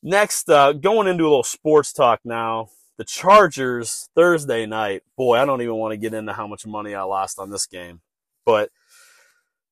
Next, 0.03 0.49
uh, 0.49 0.73
going 0.75 1.09
into 1.09 1.25
a 1.25 1.29
little 1.29 1.43
sports 1.43 1.93
talk 1.93 2.21
now. 2.25 2.69
The 2.99 3.05
Chargers 3.05 4.11
Thursday 4.15 4.67
night. 4.67 5.03
Boy, 5.17 5.39
I 5.39 5.47
don't 5.47 5.63
even 5.63 5.77
want 5.77 5.93
to 5.93 5.97
get 5.97 6.13
into 6.13 6.33
how 6.33 6.47
much 6.47 6.67
money 6.67 6.95
I 6.95 7.05
lost 7.05 7.39
on 7.39 7.51
this 7.51 7.67
game, 7.67 8.01
but 8.45 8.71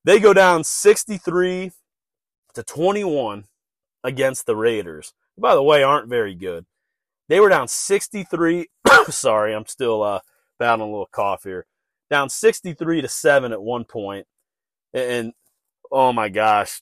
they 0.04 0.21
go 0.21 0.33
down 0.33 0.64
63 0.64 1.73
to 2.54 2.62
21 2.62 3.45
against 4.04 4.47
the 4.47 4.56
Raiders. 4.56 5.12
By 5.37 5.54
the 5.54 5.62
way, 5.62 5.83
aren't 5.83 6.09
very 6.09 6.35
good. 6.35 6.64
They 7.28 7.40
were 7.40 7.49
down 7.49 7.68
63. 7.68 8.68
sorry, 9.09 9.54
I'm 9.54 9.66
still 9.66 10.02
uh, 10.02 10.21
battling 10.59 10.88
a 10.88 10.92
little 10.92 11.09
cough 11.11 11.42
here. 11.42 11.66
Down 12.09 12.30
63 12.30 13.02
to 13.02 13.09
7 13.09 13.52
at 13.52 13.61
one 13.61 13.85
point. 13.85 14.28
And 14.95 15.33
oh 15.90 16.12
my 16.12 16.28
gosh, 16.28 16.80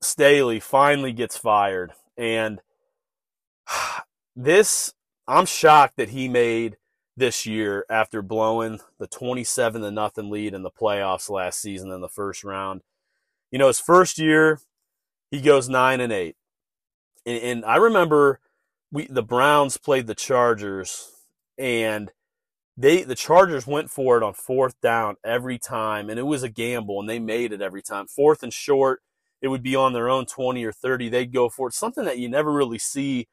Staley 0.00 0.60
finally 0.60 1.12
gets 1.12 1.36
fired. 1.36 1.92
And 2.16 2.60
this, 4.36 4.94
I'm 5.30 5.46
shocked 5.46 5.96
that 5.96 6.08
he 6.08 6.28
made 6.28 6.76
this 7.16 7.46
year 7.46 7.86
after 7.88 8.20
blowing 8.20 8.80
the 8.98 9.06
27 9.06 9.82
to 9.82 9.90
nothing 9.92 10.28
lead 10.28 10.54
in 10.54 10.62
the 10.62 10.72
playoffs 10.72 11.30
last 11.30 11.60
season 11.60 11.92
in 11.92 12.00
the 12.00 12.08
first 12.08 12.42
round. 12.42 12.80
You 13.52 13.58
know, 13.60 13.68
his 13.68 13.78
first 13.78 14.18
year, 14.18 14.60
he 15.30 15.40
goes 15.40 15.68
9 15.68 16.00
and 16.00 16.12
8. 16.12 16.34
And, 17.26 17.42
and 17.42 17.64
I 17.64 17.76
remember 17.76 18.40
we 18.90 19.06
the 19.06 19.22
Browns 19.22 19.76
played 19.76 20.08
the 20.08 20.16
Chargers 20.16 21.12
and 21.56 22.10
they 22.76 23.04
the 23.04 23.14
Chargers 23.14 23.68
went 23.68 23.88
for 23.88 24.16
it 24.16 24.24
on 24.24 24.34
fourth 24.34 24.80
down 24.80 25.16
every 25.24 25.58
time 25.58 26.10
and 26.10 26.18
it 26.18 26.24
was 26.24 26.42
a 26.42 26.48
gamble 26.48 26.98
and 26.98 27.08
they 27.08 27.20
made 27.20 27.52
it 27.52 27.62
every 27.62 27.82
time. 27.82 28.08
Fourth 28.08 28.42
and 28.42 28.52
short, 28.52 29.00
it 29.40 29.46
would 29.48 29.62
be 29.62 29.76
on 29.76 29.92
their 29.92 30.08
own 30.08 30.26
20 30.26 30.64
or 30.64 30.72
30. 30.72 31.08
They'd 31.08 31.32
go 31.32 31.48
for 31.48 31.68
it. 31.68 31.74
Something 31.74 32.04
that 32.04 32.18
you 32.18 32.28
never 32.28 32.52
really 32.52 32.78
see. 32.78 33.28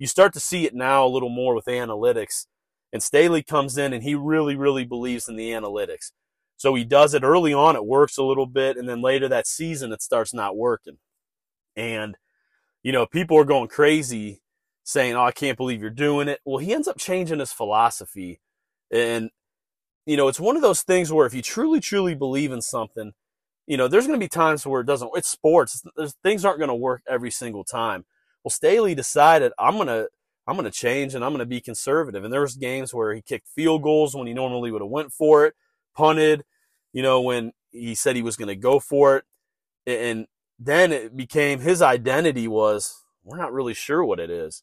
You 0.00 0.06
start 0.06 0.32
to 0.32 0.40
see 0.40 0.64
it 0.64 0.74
now 0.74 1.04
a 1.04 1.08
little 1.08 1.28
more 1.28 1.54
with 1.54 1.66
analytics. 1.66 2.46
And 2.90 3.02
Staley 3.02 3.42
comes 3.42 3.76
in 3.76 3.92
and 3.92 4.02
he 4.02 4.14
really, 4.14 4.56
really 4.56 4.86
believes 4.86 5.28
in 5.28 5.36
the 5.36 5.50
analytics. 5.50 6.12
So 6.56 6.74
he 6.74 6.84
does 6.84 7.12
it 7.12 7.22
early 7.22 7.52
on. 7.52 7.76
It 7.76 7.84
works 7.84 8.16
a 8.16 8.24
little 8.24 8.46
bit. 8.46 8.78
And 8.78 8.88
then 8.88 9.02
later 9.02 9.28
that 9.28 9.46
season, 9.46 9.92
it 9.92 10.00
starts 10.00 10.32
not 10.32 10.56
working. 10.56 10.96
And, 11.76 12.16
you 12.82 12.92
know, 12.92 13.06
people 13.06 13.36
are 13.36 13.44
going 13.44 13.68
crazy 13.68 14.40
saying, 14.84 15.16
Oh, 15.16 15.24
I 15.24 15.32
can't 15.32 15.58
believe 15.58 15.82
you're 15.82 15.90
doing 15.90 16.28
it. 16.28 16.40
Well, 16.46 16.58
he 16.58 16.72
ends 16.72 16.88
up 16.88 16.96
changing 16.96 17.38
his 17.38 17.52
philosophy. 17.52 18.40
And, 18.90 19.28
you 20.06 20.16
know, 20.16 20.28
it's 20.28 20.40
one 20.40 20.56
of 20.56 20.62
those 20.62 20.80
things 20.80 21.12
where 21.12 21.26
if 21.26 21.34
you 21.34 21.42
truly, 21.42 21.78
truly 21.78 22.14
believe 22.14 22.52
in 22.52 22.62
something, 22.62 23.12
you 23.66 23.76
know, 23.76 23.86
there's 23.86 24.06
going 24.06 24.18
to 24.18 24.24
be 24.24 24.28
times 24.28 24.66
where 24.66 24.80
it 24.80 24.86
doesn't, 24.86 25.10
it's 25.14 25.28
sports. 25.28 25.84
Things 26.22 26.46
aren't 26.46 26.58
going 26.58 26.68
to 26.68 26.74
work 26.74 27.02
every 27.06 27.30
single 27.30 27.64
time. 27.64 28.06
Well, 28.44 28.50
Staley 28.50 28.94
decided, 28.94 29.52
I'm 29.58 29.76
to, 29.86 30.08
I'm 30.46 30.56
to 30.64 30.70
change 30.70 31.14
and 31.14 31.24
I'm 31.24 31.36
to 31.38 31.46
be 31.46 31.60
conservative. 31.60 32.24
And 32.24 32.32
there 32.32 32.40
was 32.40 32.56
games 32.56 32.94
where 32.94 33.14
he 33.14 33.22
kicked 33.22 33.48
field 33.48 33.82
goals 33.82 34.14
when 34.14 34.26
he 34.26 34.34
normally 34.34 34.70
would 34.70 34.82
have 34.82 34.90
went 34.90 35.12
for 35.12 35.46
it, 35.46 35.54
punted, 35.96 36.44
you 36.92 37.02
know, 37.02 37.20
when 37.20 37.52
he 37.70 37.94
said 37.94 38.16
he 38.16 38.22
was 38.22 38.36
to 38.48 38.56
go 38.56 38.80
for 38.80 39.16
it. 39.16 39.24
And 39.86 40.26
then 40.58 40.92
it 40.92 41.16
became 41.16 41.60
his 41.60 41.82
identity 41.82 42.48
was, 42.48 43.04
we're 43.24 43.38
not 43.38 43.52
really 43.52 43.74
sure 43.74 44.04
what 44.04 44.20
it 44.20 44.30
is. 44.30 44.62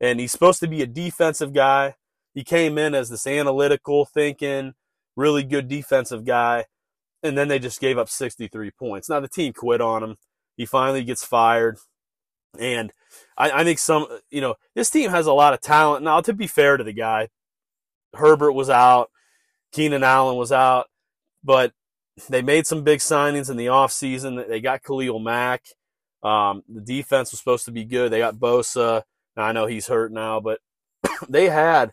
And 0.00 0.20
he's 0.20 0.32
supposed 0.32 0.60
to 0.60 0.68
be 0.68 0.82
a 0.82 0.86
defensive 0.86 1.52
guy. 1.52 1.94
He 2.34 2.44
came 2.44 2.78
in 2.78 2.94
as 2.94 3.08
this 3.08 3.26
analytical 3.26 4.04
thinking, 4.04 4.74
really 5.16 5.42
good 5.42 5.68
defensive 5.68 6.24
guy 6.24 6.66
and 7.26 7.36
then 7.36 7.48
they 7.48 7.58
just 7.58 7.80
gave 7.80 7.98
up 7.98 8.08
63 8.08 8.70
points. 8.72 9.08
Now 9.08 9.20
the 9.20 9.28
team 9.28 9.52
quit 9.52 9.80
on 9.80 10.02
him. 10.02 10.16
He 10.56 10.66
finally 10.66 11.04
gets 11.04 11.24
fired. 11.24 11.78
And 12.60 12.92
I, 13.36 13.50
I, 13.50 13.64
think 13.64 13.78
some, 13.78 14.06
you 14.30 14.40
know, 14.40 14.54
this 14.74 14.90
team 14.90 15.10
has 15.10 15.26
a 15.26 15.32
lot 15.32 15.54
of 15.54 15.60
talent. 15.60 16.04
Now, 16.04 16.20
to 16.20 16.32
be 16.32 16.46
fair 16.46 16.76
to 16.76 16.84
the 16.84 16.92
guy, 16.92 17.28
Herbert 18.14 18.52
was 18.52 18.70
out, 18.70 19.10
Keenan 19.72 20.02
Allen 20.02 20.36
was 20.36 20.52
out, 20.52 20.86
but 21.44 21.72
they 22.28 22.42
made 22.42 22.66
some 22.66 22.82
big 22.82 23.00
signings 23.00 23.50
in 23.50 23.56
the 23.56 23.66
offseason. 23.66 24.48
They 24.48 24.60
got 24.60 24.82
Khalil 24.82 25.18
Mack. 25.18 25.64
Um, 26.22 26.62
the 26.68 26.80
defense 26.80 27.30
was 27.30 27.38
supposed 27.38 27.66
to 27.66 27.72
be 27.72 27.84
good. 27.84 28.10
They 28.10 28.18
got 28.18 28.36
Bosa. 28.36 29.02
Now, 29.36 29.44
I 29.44 29.52
know 29.52 29.66
he's 29.66 29.86
hurt 29.86 30.12
now, 30.12 30.40
but 30.40 30.60
they 31.28 31.48
had 31.48 31.92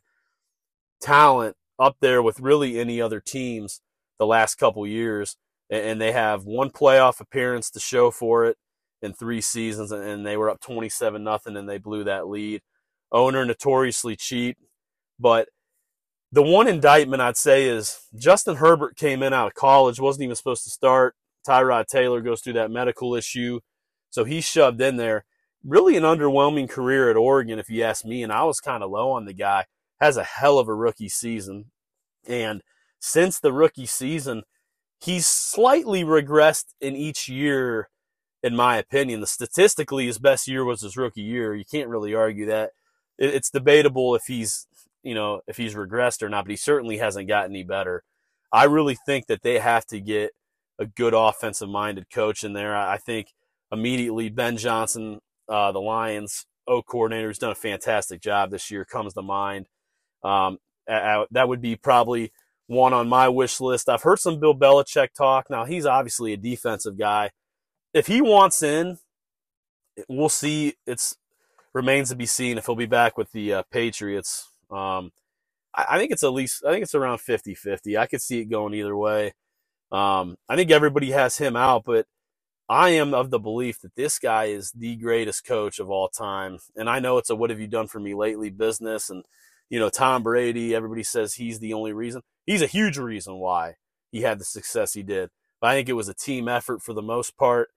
talent 1.02 1.58
up 1.78 1.98
there 2.00 2.24
with 2.24 2.40
really 2.40 2.80
any 2.80 3.02
other 3.02 3.20
teams 3.20 3.82
the 4.18 4.26
last 4.26 4.56
couple 4.56 4.88
years, 4.88 5.36
and 5.70 6.00
they 6.00 6.14
have 6.14 6.46
one 6.46 6.70
playoff 6.70 7.20
appearance 7.20 7.70
to 7.72 7.80
show 7.80 8.12
for 8.12 8.46
it 8.46 8.58
in 9.04 9.14
three 9.14 9.42
seasons, 9.42 9.92
and 9.92 10.26
they 10.26 10.38
were 10.38 10.50
up 10.50 10.62
27 10.62 11.24
nothing, 11.24 11.58
and 11.58 11.70
they 11.70 11.78
blew 11.78 12.06
that 12.06 12.28
lead. 12.28 12.62
Owner 13.12 13.46
notoriously 13.46 14.16
cheap, 14.16 14.58
but 15.20 15.50
the 16.32 16.42
one 16.42 16.68
indictment 16.68 17.22
I'd 17.22 17.38
say 17.38 17.66
is 17.66 18.08
Justin 18.16 18.56
Herbert 18.56 18.96
came 18.96 19.22
in 19.22 19.34
out 19.34 19.48
of 19.48 19.54
college, 19.54 20.00
wasn't 20.00 20.24
even 20.24 20.36
supposed 20.36 20.64
to 20.64 20.72
start. 20.72 21.16
Tyrod 21.48 21.86
Taylor 21.86 22.22
goes 22.22 22.42
through 22.42 22.54
that 22.54 22.72
medical 22.72 23.14
issue, 23.14 23.60
so 24.10 24.24
he's 24.24 24.46
shoved 24.46 24.82
in 24.82 24.98
there. 24.98 25.26
Really 25.64 25.96
an 25.96 26.04
underwhelming 26.04 26.70
career 26.70 27.12
at 27.12 27.18
Oregon, 27.18 27.60
if 27.60 27.70
you 27.70 27.84
ask 27.84 28.04
me, 28.04 28.24
and 28.24 28.32
I 28.32 28.44
was 28.46 28.60
kind 28.60 28.82
of 28.82 28.90
low 28.90 29.12
on 29.12 29.26
the 29.26 29.34
guy. 29.34 29.66
Has 30.02 30.18
a 30.18 30.24
hell 30.24 30.58
of 30.58 30.68
a 30.68 30.74
rookie 30.74 31.10
season, 31.10 31.66
and 32.28 32.62
since 33.00 33.40
the 33.40 33.54
rookie 33.54 33.86
season, 33.86 34.44
he's 35.00 35.28
slightly 35.28 36.04
regressed 36.04 36.74
in 36.82 36.96
each 36.96 37.30
year, 37.30 37.90
in 38.44 38.56
my 38.56 38.78
opinion. 38.78 39.22
The 39.22 39.28
statistically, 39.28 40.06
his 40.06 40.20
best 40.20 40.48
year 40.48 40.66
was 40.66 40.82
his 40.82 40.98
rookie 40.98 41.22
year. 41.22 41.56
You 41.56 41.66
can't 41.66 41.90
really 41.90 42.14
argue 42.14 42.46
that. 42.48 42.72
It's 43.18 43.50
debatable 43.50 44.16
if 44.16 44.24
he's, 44.28 44.68
you 45.02 45.16
know, 45.16 45.42
if 45.48 45.58
he's 45.58 45.76
regressed 45.76 46.22
or 46.22 46.30
not, 46.30 46.46
but 46.46 46.52
he 46.52 46.58
certainly 46.58 46.98
hasn't 46.98 47.28
gotten 47.28 47.52
any 47.52 47.64
better. 47.64 48.04
I 48.52 48.66
really 48.66 48.98
think 49.06 49.28
that 49.28 49.44
they 49.44 49.60
have 49.60 49.86
to 49.88 50.00
get 50.00 50.32
a 50.80 50.86
good 50.86 51.14
offensive 51.14 51.70
minded 51.70 52.10
coach 52.10 52.44
in 52.44 52.54
there. 52.54 52.76
I 52.76 52.98
think 52.98 53.28
immediately 53.72 54.30
Ben 54.30 54.58
Johnson, 54.58 55.20
uh, 55.48 55.72
the 55.72 55.82
Lions 55.82 56.46
O 56.68 56.82
coordinator, 56.82 57.28
has 57.28 57.38
done 57.38 57.52
a 57.52 57.56
fantastic 57.56 58.22
job 58.22 58.52
this 58.52 58.70
year, 58.70 58.84
comes 58.84 59.14
to 59.14 59.22
mind. 59.22 59.68
Um, 60.24 60.58
that 60.88 61.48
would 61.48 61.62
be 61.62 61.76
probably 61.76 62.32
one 62.68 62.94
on 62.94 63.08
my 63.08 63.30
wish 63.30 63.60
list. 63.62 63.90
I've 63.90 64.04
heard 64.04 64.20
some 64.20 64.40
Bill 64.40 64.56
Belichick 64.56 65.10
talk. 65.16 65.50
Now, 65.50 65.66
he's 65.66 65.86
obviously 65.86 66.34
a 66.34 66.38
defensive 66.38 66.98
guy. 66.98 67.32
If 67.94 68.08
he 68.08 68.22
wants 68.22 68.64
in, 68.64 68.98
we'll 70.08 70.30
see. 70.30 70.76
It's 70.86 71.16
remains 71.74 72.10
to 72.10 72.16
be 72.16 72.26
seen 72.26 72.58
if 72.58 72.66
he'll 72.66 72.76
be 72.76 72.86
back 72.86 73.18
with 73.18 73.32
the 73.32 73.54
uh, 73.54 73.64
Patriots. 73.72 74.50
Um, 74.70 75.12
I, 75.76 75.86
I, 75.92 75.98
think 75.98 76.12
it's 76.12 76.24
at 76.24 76.34
least, 76.34 76.64
I 76.66 76.72
think 76.72 76.84
it's 76.84 76.96
around 76.96 77.20
50 77.20 77.56
50. 77.56 77.98
I 77.98 78.06
could 78.06 78.22
see 78.22 78.40
it 78.40 78.46
going 78.46 78.74
either 78.74 78.96
way. 78.96 79.34
Um, 79.92 80.38
I 80.48 80.56
think 80.56 80.72
everybody 80.72 81.12
has 81.12 81.38
him 81.38 81.56
out, 81.56 81.84
but 81.86 82.06
I 82.70 82.90
am 82.90 83.14
of 83.14 83.30
the 83.30 83.40
belief 83.40 83.82
that 83.82 83.96
this 83.96 84.18
guy 84.18 84.46
is 84.46 84.72
the 84.72 84.96
greatest 84.96 85.46
coach 85.46 85.80
of 85.80 85.90
all 85.90 86.10
time. 86.10 86.58
And 86.76 86.90
I 86.90 87.00
know 87.00 87.18
it's 87.18 87.30
a 87.30 87.36
what 87.36 87.50
have 87.50 87.60
you 87.60 87.68
done 87.68 87.88
for 87.88 88.00
me 88.00 88.16
lately 88.16 88.50
business. 88.50 89.10
And, 89.10 89.24
you 89.70 89.80
know, 89.80 89.90
Tom 89.90 90.24
Brady, 90.24 90.74
everybody 90.74 91.04
says 91.04 91.36
he's 91.36 91.60
the 91.60 91.74
only 91.74 91.94
reason 91.94 92.22
he's 92.46 92.62
a 92.62 92.68
huge 92.68 92.98
reason 92.98 93.36
why 93.36 93.76
he 94.12 94.22
had 94.22 94.40
the 94.40 94.46
success 94.46 94.94
he 94.94 95.04
did. 95.04 95.30
But 95.62 95.72
I 95.72 95.76
think 95.76 95.90
it 95.90 95.94
was 95.94 96.10
a 96.10 96.14
team 96.14 96.48
effort 96.48 96.82
for 96.82 96.94
the 96.94 97.02
most 97.02 97.38
part. 97.38 97.70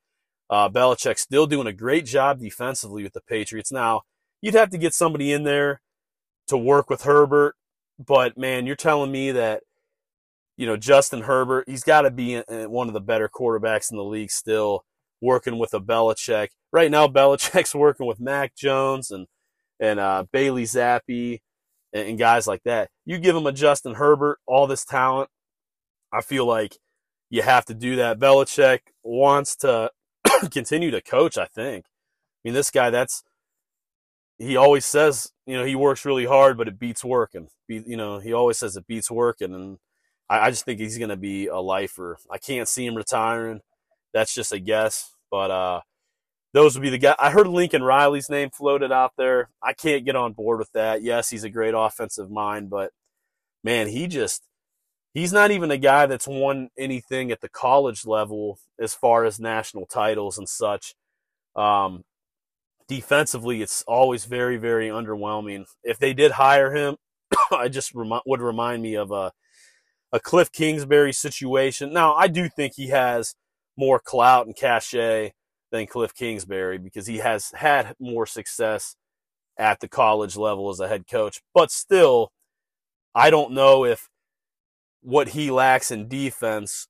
Uh, 0.49 0.69
Belichick 0.69 1.19
still 1.19 1.47
doing 1.47 1.67
a 1.67 1.73
great 1.73 2.07
job 2.07 2.41
defensively 2.41 3.03
with 3.03 3.13
the 3.13 3.21
Patriots. 3.21 3.73
Now, 3.73 4.03
you'd 4.41 4.55
have 4.55 4.71
to 4.71 4.79
get 4.79 4.95
somebody 4.95 5.33
in 5.33 5.43
there 5.45 5.81
to 6.47 6.57
work 6.57 6.89
with 6.89 7.03
Herbert, 7.03 7.57
but 7.99 8.39
man, 8.39 8.67
you're 8.67 8.77
telling 8.77 9.11
me 9.11 9.33
that 9.33 9.63
you 10.57 10.67
know 10.67 10.77
Justin 10.77 11.23
Herbert, 11.23 11.69
he's 11.69 11.83
got 11.83 12.03
to 12.03 12.11
be 12.11 12.41
one 12.49 12.89
of 12.89 12.95
the 12.95 13.01
better 13.01 13.29
quarterbacks 13.29 13.91
in 13.91 13.97
the 13.97 14.05
league 14.05 14.31
still, 14.31 14.85
working 15.21 15.59
with 15.59 15.75
a 15.75 15.81
Belichick. 15.81 16.49
Right 16.73 16.91
now, 16.91 17.09
Belichick's 17.09 17.75
working 17.75 18.07
with 18.07 18.21
Mac 18.21 18.55
Jones 18.55 19.11
and 19.11 19.27
and 19.81 20.01
uh, 20.01 20.25
Bailey 20.33 20.65
Zappe 20.65 21.41
and, 21.93 22.19
guys 22.19 22.47
like 22.47 22.63
that. 22.65 22.91
You 23.05 23.19
give 23.19 23.37
him 23.37 23.47
a 23.47 23.53
Justin 23.53 23.95
Herbert, 23.95 24.39
all 24.47 24.67
this 24.67 24.85
talent. 24.85 25.29
I 26.13 26.23
feel 26.23 26.47
like 26.47 26.77
you 27.31 27.43
have 27.43 27.65
to 27.67 27.75
do 27.75 27.97
that. 27.97 28.19
Belichick 28.19 28.81
wants 29.03 29.57
to 29.57 29.91
continue 30.51 30.91
to 30.91 31.03
coach, 31.03 31.39
I 31.39 31.47
think. 31.47 31.87
I 31.87 32.49
mean, 32.49 32.55
this 32.55 32.71
guy, 32.71 32.91
that's, 32.91 33.23
he 34.39 34.57
always 34.57 34.85
says, 34.85 35.33
you 35.47 35.57
know, 35.57 35.65
he 35.65 35.75
works 35.75 36.05
really 36.05 36.27
hard, 36.27 36.57
but 36.57 36.69
it 36.69 36.79
beats 36.79 37.05
working. 37.05 37.49
Be, 37.67 37.83
you 37.87 37.97
know, 37.97 38.19
he 38.19 38.33
always 38.33 38.59
says 38.59 38.77
it 38.77 38.87
beats 38.87 39.11
working. 39.11 39.55
And 39.55 39.79
I, 40.29 40.47
I 40.47 40.51
just 40.51 40.65
think 40.65 40.79
he's 40.81 40.99
going 40.99 41.11
to 41.11 41.17
be 41.17 41.47
a 41.47 41.59
lifer. 41.59 42.19
I 42.31 42.39
can't 42.39 42.69
see 42.69 42.87
him 42.87 42.95
retiring. 42.95 43.61
That's 44.13 44.35
just 44.35 44.53
a 44.53 44.59
guess. 44.59 45.13
But, 45.31 45.51
uh, 45.51 45.81
those 46.57 46.75
would 46.75 46.83
be 46.83 46.91
the 46.91 46.97
guys. 46.97 47.17
I 47.19 47.31
heard 47.31 47.49
Lincoln 47.49 47.83
Riley's 47.83 48.31
name 48.31 48.49
floated 48.49 48.91
out 48.91 49.13
there. 49.19 49.51
I 49.63 49.75
can't 49.75 50.07
get 50.07 50.17
on 50.17 50.33
board 50.33 50.59
with 50.59 50.73
that. 50.73 51.03
Yes, 51.03 51.29
he's 51.29 51.45
a 51.45 51.51
great 51.51 51.75
offensive 51.77 52.31
mind, 52.31 52.71
but 52.71 52.93
man, 53.63 53.89
he 53.89 54.07
just 54.07 54.46
he's 55.17 55.33
not 55.33 55.51
even 55.51 55.71
a 55.71 55.79
guy 55.79 56.05
that's 56.05 56.29
won 56.29 56.69
anything 56.77 57.31
at 57.31 57.41
the 57.41 57.49
college 57.49 58.05
level 58.05 58.59
as 58.79 58.93
far 58.93 59.25
as 59.25 59.41
national 59.41 59.87
titles 59.87 60.37
and 60.37 60.47
such. 60.47 60.95
Um, 61.57 62.05
defensively, 62.87 63.63
it's 63.63 63.83
always 63.89 64.27
very, 64.27 64.59
very 64.59 64.89
underwhelming. 64.89 65.65
If 65.83 65.99
they 65.99 66.13
did 66.13 66.33
hire 66.33 66.75
him, 66.75 66.97
I 67.51 67.69
just 67.69 67.95
would 67.95 68.41
remind 68.43 68.83
me 68.83 68.95
of 68.95 69.11
a 69.11 69.33
a 70.13 70.21
Kliff 70.21 70.53
Kingsbury 70.53 71.13
situation. 71.13 71.93
Now, 71.95 72.15
I 72.15 72.29
do 72.29 72.49
think 72.49 72.75
he 72.77 72.89
has 72.89 73.35
more 73.77 73.99
clout 73.99 74.47
and 74.47 74.55
cachet 74.55 75.33
than 75.73 75.87
Kliff 75.87 76.15
Kingsbury 76.15 76.79
because 76.79 77.07
he 77.07 77.19
has 77.19 77.51
had 77.57 77.95
more 77.99 78.27
success 78.27 78.97
at 79.59 79.81
the 79.81 79.89
college 79.89 80.37
level 80.37 80.69
as 80.69 80.79
a 80.79 80.89
head 80.89 81.07
coach. 81.11 81.41
But 81.55 81.71
still, 81.71 82.33
I 83.15 83.31
don't 83.31 83.53
know 83.53 83.85
if 83.85 84.09
what 85.03 85.29
he 85.29 85.51
lacks 85.51 85.91
in 85.91 86.09
defense 86.09 86.89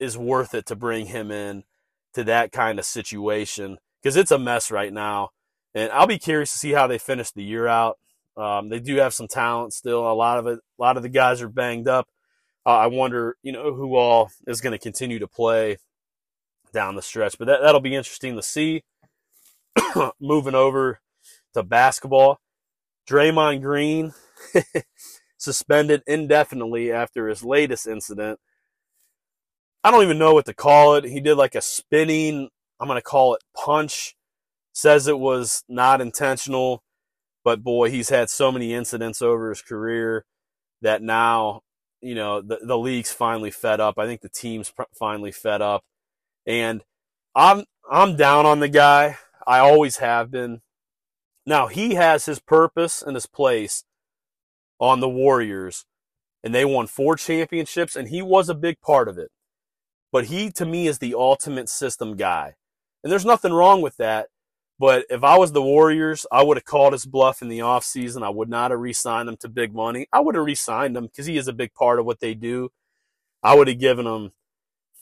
is 0.00 0.16
worth 0.16 0.54
it 0.54 0.66
to 0.66 0.76
bring 0.76 1.06
him 1.06 1.30
in 1.30 1.64
to 2.14 2.24
that 2.24 2.52
kind 2.52 2.78
of 2.78 2.84
situation 2.84 3.78
because 4.02 4.16
it's 4.16 4.30
a 4.30 4.38
mess 4.38 4.70
right 4.70 4.92
now. 4.92 5.30
And 5.74 5.92
I'll 5.92 6.06
be 6.06 6.18
curious 6.18 6.52
to 6.52 6.58
see 6.58 6.72
how 6.72 6.86
they 6.86 6.98
finish 6.98 7.30
the 7.30 7.42
year 7.42 7.66
out. 7.66 7.98
Um, 8.36 8.68
they 8.68 8.80
do 8.80 8.96
have 8.96 9.14
some 9.14 9.28
talent 9.28 9.72
still. 9.72 10.10
A 10.10 10.14
lot 10.14 10.38
of 10.38 10.46
it, 10.46 10.58
a 10.58 10.82
lot 10.82 10.96
of 10.96 11.02
the 11.02 11.08
guys 11.08 11.42
are 11.42 11.48
banged 11.48 11.88
up. 11.88 12.08
Uh, 12.64 12.78
I 12.78 12.86
wonder, 12.86 13.36
you 13.42 13.52
know, 13.52 13.74
who 13.74 13.96
all 13.96 14.30
is 14.46 14.60
going 14.60 14.72
to 14.72 14.78
continue 14.78 15.18
to 15.18 15.26
play 15.26 15.78
down 16.72 16.94
the 16.94 17.02
stretch. 17.02 17.38
But 17.38 17.46
that, 17.46 17.60
that'll 17.62 17.80
be 17.80 17.94
interesting 17.94 18.36
to 18.36 18.42
see. 18.42 18.84
Moving 20.20 20.54
over 20.54 21.00
to 21.54 21.62
basketball, 21.62 22.40
Draymond 23.08 23.62
Green 23.62 24.12
suspended 25.38 26.02
indefinitely 26.06 26.92
after 26.92 27.28
his 27.28 27.42
latest 27.42 27.86
incident. 27.86 28.38
I 29.82 29.90
don't 29.90 30.02
even 30.02 30.18
know 30.18 30.34
what 30.34 30.46
to 30.46 30.54
call 30.54 30.96
it. 30.96 31.04
He 31.04 31.20
did 31.20 31.36
like 31.36 31.54
a 31.54 31.62
spinning, 31.62 32.50
I'm 32.80 32.88
going 32.88 32.98
to 32.98 33.02
call 33.02 33.34
it 33.34 33.42
punch. 33.56 34.14
Says 34.72 35.08
it 35.08 35.18
was 35.18 35.64
not 35.68 36.00
intentional. 36.00 36.82
But 37.44 37.62
boy, 37.64 37.90
he's 37.90 38.10
had 38.10 38.28
so 38.28 38.52
many 38.52 38.74
incidents 38.74 39.22
over 39.22 39.48
his 39.48 39.62
career 39.62 40.24
that 40.82 41.02
now, 41.02 41.62
you 42.00 42.14
know, 42.14 42.40
the, 42.40 42.58
the 42.62 42.78
league's 42.78 43.10
finally 43.10 43.50
fed 43.50 43.80
up. 43.80 43.98
I 43.98 44.06
think 44.06 44.20
the 44.20 44.28
team's 44.28 44.72
finally 44.96 45.32
fed 45.32 45.62
up. 45.62 45.82
And 46.46 46.82
I'm 47.34 47.64
I'm 47.90 48.16
down 48.16 48.46
on 48.46 48.60
the 48.60 48.68
guy. 48.68 49.16
I 49.46 49.60
always 49.60 49.96
have 49.96 50.30
been. 50.30 50.60
Now 51.46 51.68
he 51.68 51.94
has 51.94 52.26
his 52.26 52.38
purpose 52.38 53.02
and 53.02 53.16
his 53.16 53.26
place 53.26 53.84
on 54.80 55.00
the 55.00 55.08
Warriors, 55.08 55.84
and 56.42 56.54
they 56.54 56.64
won 56.64 56.86
four 56.86 57.16
championships, 57.16 57.96
and 57.96 58.08
he 58.08 58.22
was 58.22 58.48
a 58.48 58.54
big 58.54 58.80
part 58.80 59.08
of 59.08 59.18
it. 59.18 59.30
But 60.10 60.26
he, 60.26 60.50
to 60.52 60.64
me, 60.64 60.86
is 60.86 60.98
the 60.98 61.14
ultimate 61.14 61.68
system 61.68 62.16
guy. 62.16 62.54
And 63.02 63.12
there's 63.12 63.24
nothing 63.24 63.52
wrong 63.52 63.82
with 63.82 63.96
that. 63.98 64.28
But 64.78 65.06
if 65.10 65.24
I 65.24 65.36
was 65.36 65.52
the 65.52 65.62
Warriors, 65.62 66.24
I 66.30 66.42
would 66.42 66.56
have 66.56 66.64
called 66.64 66.92
his 66.92 67.04
bluff 67.04 67.42
in 67.42 67.48
the 67.48 67.58
offseason. 67.58 68.22
I 68.22 68.30
would 68.30 68.48
not 68.48 68.70
have 68.70 68.80
re 68.80 68.92
signed 68.92 69.28
him 69.28 69.36
to 69.38 69.48
big 69.48 69.74
money. 69.74 70.06
I 70.12 70.20
would 70.20 70.36
have 70.36 70.44
re 70.44 70.54
signed 70.54 70.96
him 70.96 71.06
because 71.06 71.26
he 71.26 71.36
is 71.36 71.48
a 71.48 71.52
big 71.52 71.74
part 71.74 71.98
of 71.98 72.06
what 72.06 72.20
they 72.20 72.34
do. 72.34 72.70
I 73.42 73.54
would 73.54 73.68
have 73.68 73.80
given 73.80 74.06
him 74.06 74.32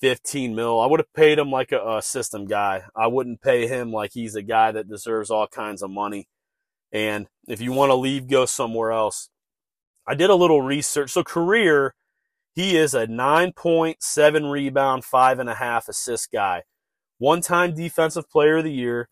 15 0.01 0.55
mil. 0.55 0.81
I 0.81 0.87
would 0.87 1.01
have 1.01 1.13
paid 1.13 1.39
him 1.39 1.51
like 1.51 1.73
a, 1.73 1.97
a, 1.97 2.03
system 2.03 2.47
guy. 2.47 2.85
I 2.95 3.07
wouldn't 3.07 3.41
pay 3.41 3.67
him 3.67 3.93
like 3.93 4.13
he's 4.13 4.35
a 4.35 4.43
guy 4.43 4.73
that 4.73 4.89
deserves 4.89 5.31
all 5.31 5.47
kinds 5.47 5.83
of 5.83 5.91
money. 5.91 6.29
And 6.93 7.29
if 7.49 7.61
you 7.61 7.73
want 7.73 7.91
to 7.91 7.95
leave, 7.97 8.29
go 8.29 8.47
somewhere 8.47 8.93
else. 8.93 9.29
I 10.07 10.15
did 10.15 10.31
a 10.31 10.35
little 10.35 10.63
research. 10.63 11.11
So, 11.11 11.25
career, 11.25 11.95
he 12.55 12.77
is 12.77 12.95
a 12.95 13.07
9.7 13.07 14.51
rebound, 14.51 15.05
five 15.05 15.39
and 15.39 15.49
a 15.49 15.55
half 15.55 15.89
assist 15.89 16.31
guy. 16.33 16.63
One 17.19 17.41
time 17.41 17.75
defensive 17.75 18.31
player 18.31 18.59
of 18.59 18.65
the 18.65 18.73
year 18.73 19.09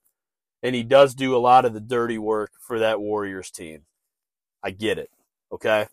and 0.65 0.75
he 0.75 0.83
does 0.83 1.15
do 1.15 1.37
a 1.37 1.39
lot 1.39 1.67
of 1.67 1.75
the 1.75 1.81
dirty 1.81 2.17
work 2.17 2.53
for 2.59 2.79
that 2.79 2.99
Warriors 2.99 3.51
team. 3.51 3.83
I 4.63 4.71
get 4.71 4.99
it. 4.99 5.11
Okay. 5.53 5.89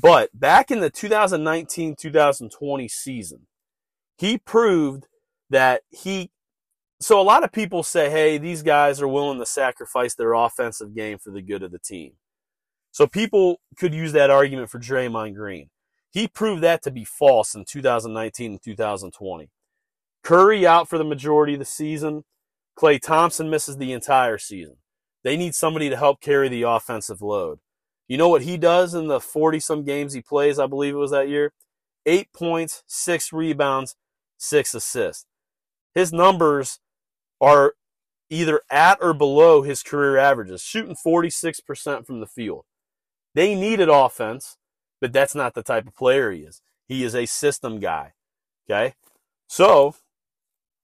But 0.00 0.30
back 0.32 0.70
in 0.70 0.78
the 0.78 0.88
2019 0.88 1.96
2020 1.96 2.88
season, 2.88 3.48
he 4.16 4.38
proved 4.38 5.08
that 5.50 5.82
he. 5.90 6.30
So 7.00 7.20
a 7.20 7.22
lot 7.22 7.42
of 7.42 7.50
people 7.50 7.82
say, 7.82 8.08
hey, 8.08 8.38
these 8.38 8.62
guys 8.62 9.02
are 9.02 9.08
willing 9.08 9.40
to 9.40 9.46
sacrifice 9.46 10.14
their 10.14 10.32
offensive 10.32 10.94
game 10.94 11.18
for 11.18 11.32
the 11.32 11.42
good 11.42 11.64
of 11.64 11.72
the 11.72 11.80
team. 11.80 12.12
So 12.94 13.08
people 13.08 13.60
could 13.76 13.92
use 13.92 14.12
that 14.12 14.30
argument 14.30 14.70
for 14.70 14.78
Draymond 14.78 15.34
Green. 15.34 15.70
He 16.12 16.28
proved 16.28 16.62
that 16.62 16.80
to 16.84 16.92
be 16.92 17.04
false 17.04 17.52
in 17.56 17.64
2019 17.64 18.52
and 18.52 18.62
2020. 18.62 19.50
Curry 20.22 20.64
out 20.64 20.88
for 20.88 20.96
the 20.96 21.02
majority 21.02 21.54
of 21.54 21.58
the 21.58 21.64
season. 21.64 22.22
Klay 22.78 23.00
Thompson 23.02 23.50
misses 23.50 23.78
the 23.78 23.92
entire 23.92 24.38
season. 24.38 24.76
They 25.24 25.36
need 25.36 25.56
somebody 25.56 25.90
to 25.90 25.96
help 25.96 26.20
carry 26.20 26.48
the 26.48 26.62
offensive 26.62 27.20
load. 27.20 27.58
You 28.06 28.16
know 28.16 28.28
what 28.28 28.42
he 28.42 28.56
does 28.56 28.94
in 28.94 29.08
the 29.08 29.18
40 29.18 29.58
some 29.58 29.82
games 29.82 30.12
he 30.12 30.22
plays, 30.22 30.60
I 30.60 30.68
believe 30.68 30.94
it 30.94 30.98
was 30.98 31.10
that 31.10 31.28
year? 31.28 31.52
Eight 32.06 32.28
points, 32.32 32.84
six 32.86 33.32
rebounds, 33.32 33.96
six 34.38 34.72
assists. 34.72 35.26
His 35.96 36.12
numbers 36.12 36.78
are 37.40 37.74
either 38.30 38.60
at 38.70 38.98
or 39.00 39.14
below 39.14 39.62
his 39.62 39.82
career 39.82 40.16
averages, 40.16 40.62
shooting 40.62 40.94
46% 40.94 42.06
from 42.06 42.20
the 42.20 42.28
field. 42.28 42.66
They 43.34 43.54
needed 43.54 43.88
offense, 43.88 44.56
but 45.00 45.12
that's 45.12 45.34
not 45.34 45.54
the 45.54 45.62
type 45.62 45.86
of 45.86 45.94
player 45.94 46.30
he 46.30 46.40
is. 46.40 46.62
He 46.86 47.04
is 47.04 47.14
a 47.14 47.26
system 47.26 47.80
guy. 47.80 48.12
Okay? 48.68 48.94
So 49.48 49.94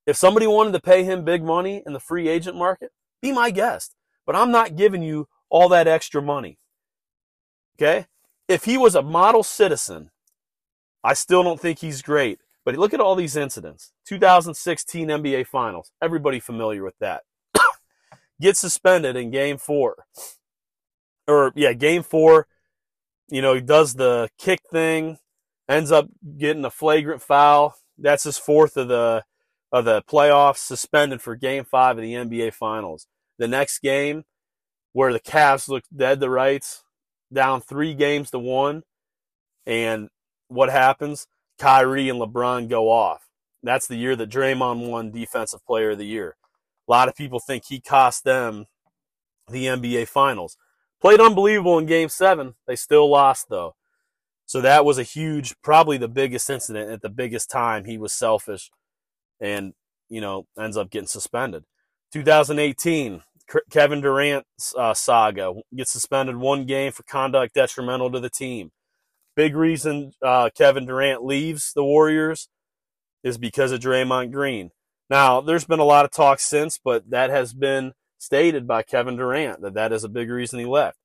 if 0.06 0.16
somebody 0.16 0.46
wanted 0.46 0.72
to 0.72 0.80
pay 0.80 1.04
him 1.04 1.24
big 1.24 1.42
money 1.42 1.82
in 1.86 1.92
the 1.92 2.00
free 2.00 2.28
agent 2.28 2.56
market, 2.56 2.90
be 3.22 3.32
my 3.32 3.50
guest. 3.50 3.94
But 4.26 4.36
I'm 4.36 4.50
not 4.50 4.76
giving 4.76 5.02
you 5.02 5.28
all 5.48 5.68
that 5.68 5.88
extra 5.88 6.22
money. 6.22 6.58
Okay? 7.76 8.06
If 8.48 8.64
he 8.64 8.76
was 8.76 8.94
a 8.94 9.02
model 9.02 9.42
citizen, 9.42 10.10
I 11.02 11.14
still 11.14 11.42
don't 11.42 11.60
think 11.60 11.78
he's 11.78 12.02
great. 12.02 12.40
But 12.64 12.76
look 12.76 12.92
at 12.92 13.00
all 13.00 13.14
these 13.14 13.36
incidents. 13.36 13.92
2016 14.06 15.08
NBA 15.08 15.46
Finals. 15.46 15.92
Everybody 16.02 16.40
familiar 16.40 16.84
with 16.84 16.98
that. 17.00 17.22
Gets 18.40 18.60
suspended 18.60 19.16
in 19.16 19.30
game 19.30 19.56
four. 19.56 20.04
Or, 21.30 21.52
yeah, 21.54 21.72
game 21.72 22.02
four. 22.02 22.46
You 23.28 23.42
know, 23.42 23.54
he 23.54 23.60
does 23.60 23.94
the 23.94 24.28
kick 24.38 24.60
thing, 24.70 25.18
ends 25.68 25.92
up 25.92 26.08
getting 26.38 26.64
a 26.64 26.70
flagrant 26.70 27.22
foul. 27.22 27.76
That's 27.96 28.24
his 28.24 28.38
fourth 28.38 28.76
of 28.76 28.88
the 28.88 29.24
of 29.72 29.84
the 29.84 30.02
playoffs 30.02 30.58
suspended 30.58 31.22
for 31.22 31.36
game 31.36 31.64
five 31.64 31.96
of 31.96 32.02
the 32.02 32.14
NBA 32.14 32.54
Finals. 32.54 33.06
The 33.38 33.46
next 33.46 33.78
game, 33.78 34.24
where 34.92 35.12
the 35.12 35.20
Cavs 35.20 35.68
looked 35.68 35.96
dead 35.96 36.20
to 36.20 36.28
rights, 36.28 36.82
down 37.32 37.60
three 37.60 37.94
games 37.94 38.30
to 38.32 38.38
one, 38.38 38.82
and 39.66 40.08
what 40.48 40.70
happens? 40.70 41.26
Kyrie 41.58 42.08
and 42.08 42.20
LeBron 42.20 42.68
go 42.68 42.90
off. 42.90 43.28
That's 43.62 43.86
the 43.86 43.96
year 43.96 44.16
that 44.16 44.30
Draymond 44.30 44.88
won 44.88 45.12
Defensive 45.12 45.64
Player 45.64 45.90
of 45.90 45.98
the 45.98 46.06
Year. 46.06 46.36
A 46.88 46.90
lot 46.90 47.08
of 47.08 47.14
people 47.14 47.38
think 47.38 47.64
he 47.66 47.80
cost 47.80 48.24
them 48.24 48.66
the 49.48 49.66
NBA 49.66 50.08
Finals. 50.08 50.56
Played 51.00 51.20
unbelievable 51.20 51.78
in 51.78 51.86
game 51.86 52.08
seven. 52.08 52.54
They 52.66 52.76
still 52.76 53.08
lost, 53.08 53.46
though. 53.48 53.74
So 54.46 54.60
that 54.60 54.84
was 54.84 54.98
a 54.98 55.04
huge, 55.04 55.54
probably 55.62 55.96
the 55.96 56.08
biggest 56.08 56.50
incident 56.50 56.90
at 56.90 57.02
the 57.02 57.08
biggest 57.08 57.50
time. 57.50 57.84
He 57.84 57.96
was 57.98 58.12
selfish 58.12 58.70
and 59.40 59.74
you 60.08 60.20
know 60.20 60.46
ends 60.58 60.76
up 60.76 60.90
getting 60.90 61.06
suspended. 61.06 61.64
2018, 62.12 63.22
Kevin 63.70 64.00
Durant 64.00 64.44
uh, 64.76 64.94
saga 64.94 65.54
gets 65.74 65.92
suspended 65.92 66.36
one 66.36 66.66
game 66.66 66.92
for 66.92 67.04
conduct 67.04 67.54
detrimental 67.54 68.10
to 68.10 68.20
the 68.20 68.30
team. 68.30 68.72
Big 69.36 69.54
reason 69.54 70.12
uh, 70.22 70.50
Kevin 70.54 70.86
Durant 70.86 71.24
leaves 71.24 71.72
the 71.72 71.84
Warriors 71.84 72.48
is 73.22 73.38
because 73.38 73.72
of 73.72 73.80
Draymond 73.80 74.32
Green. 74.32 74.70
Now, 75.08 75.40
there's 75.40 75.64
been 75.64 75.80
a 75.80 75.84
lot 75.84 76.04
of 76.04 76.10
talk 76.10 76.40
since, 76.40 76.78
but 76.82 77.10
that 77.10 77.30
has 77.30 77.52
been 77.52 77.92
stated 78.20 78.68
by 78.68 78.82
Kevin 78.82 79.16
Durant 79.16 79.62
that 79.62 79.74
that 79.74 79.92
is 79.92 80.04
a 80.04 80.08
big 80.08 80.30
reason 80.30 80.60
he 80.60 80.66
left. 80.66 80.98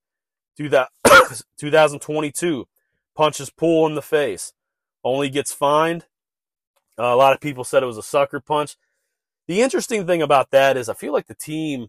2022, 0.58 2.68
punches 3.16 3.50
Poole 3.50 3.88
in 3.88 3.96
the 3.96 4.02
face, 4.02 4.54
only 5.04 5.30
gets 5.30 5.52
fined 5.52 6.06
uh, 6.98 7.04
a 7.04 7.16
lot 7.16 7.34
of 7.34 7.42
people 7.42 7.64
said 7.64 7.84
it 7.84 7.88
was 7.88 7.98
a 7.98 8.04
sucker 8.04 8.40
punch. 8.40 8.76
The 9.48 9.62
interesting 9.62 10.08
thing 10.08 10.22
about 10.22 10.52
that 10.52 10.78
is 10.78 10.90
I 10.90 10.94
feel 10.94 11.14
like 11.14 11.28
the 11.28 11.36
team 11.36 11.88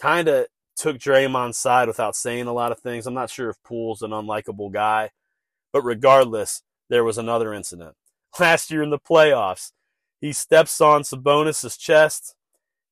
kind 0.00 0.28
of 0.28 0.46
took 0.76 0.98
Draymond's 0.98 1.56
side 1.56 1.88
without 1.88 2.16
saying 2.16 2.46
a 2.46 2.52
lot 2.52 2.72
of 2.72 2.80
things. 2.80 3.06
I'm 3.06 3.14
not 3.14 3.30
sure 3.30 3.50
if 3.50 3.62
Poole's 3.62 4.02
an 4.02 4.10
unlikable 4.10 4.72
guy, 4.72 5.10
but 5.72 5.82
regardless, 5.82 6.62
there 6.88 7.04
was 7.04 7.18
another 7.18 7.54
incident. 7.54 7.94
Last 8.40 8.70
year 8.70 8.82
in 8.82 8.90
the 8.90 8.98
playoffs, 8.98 9.72
he 10.20 10.32
steps 10.32 10.80
on 10.80 11.02
Sabonis' 11.02 11.78
chest, 11.78 12.34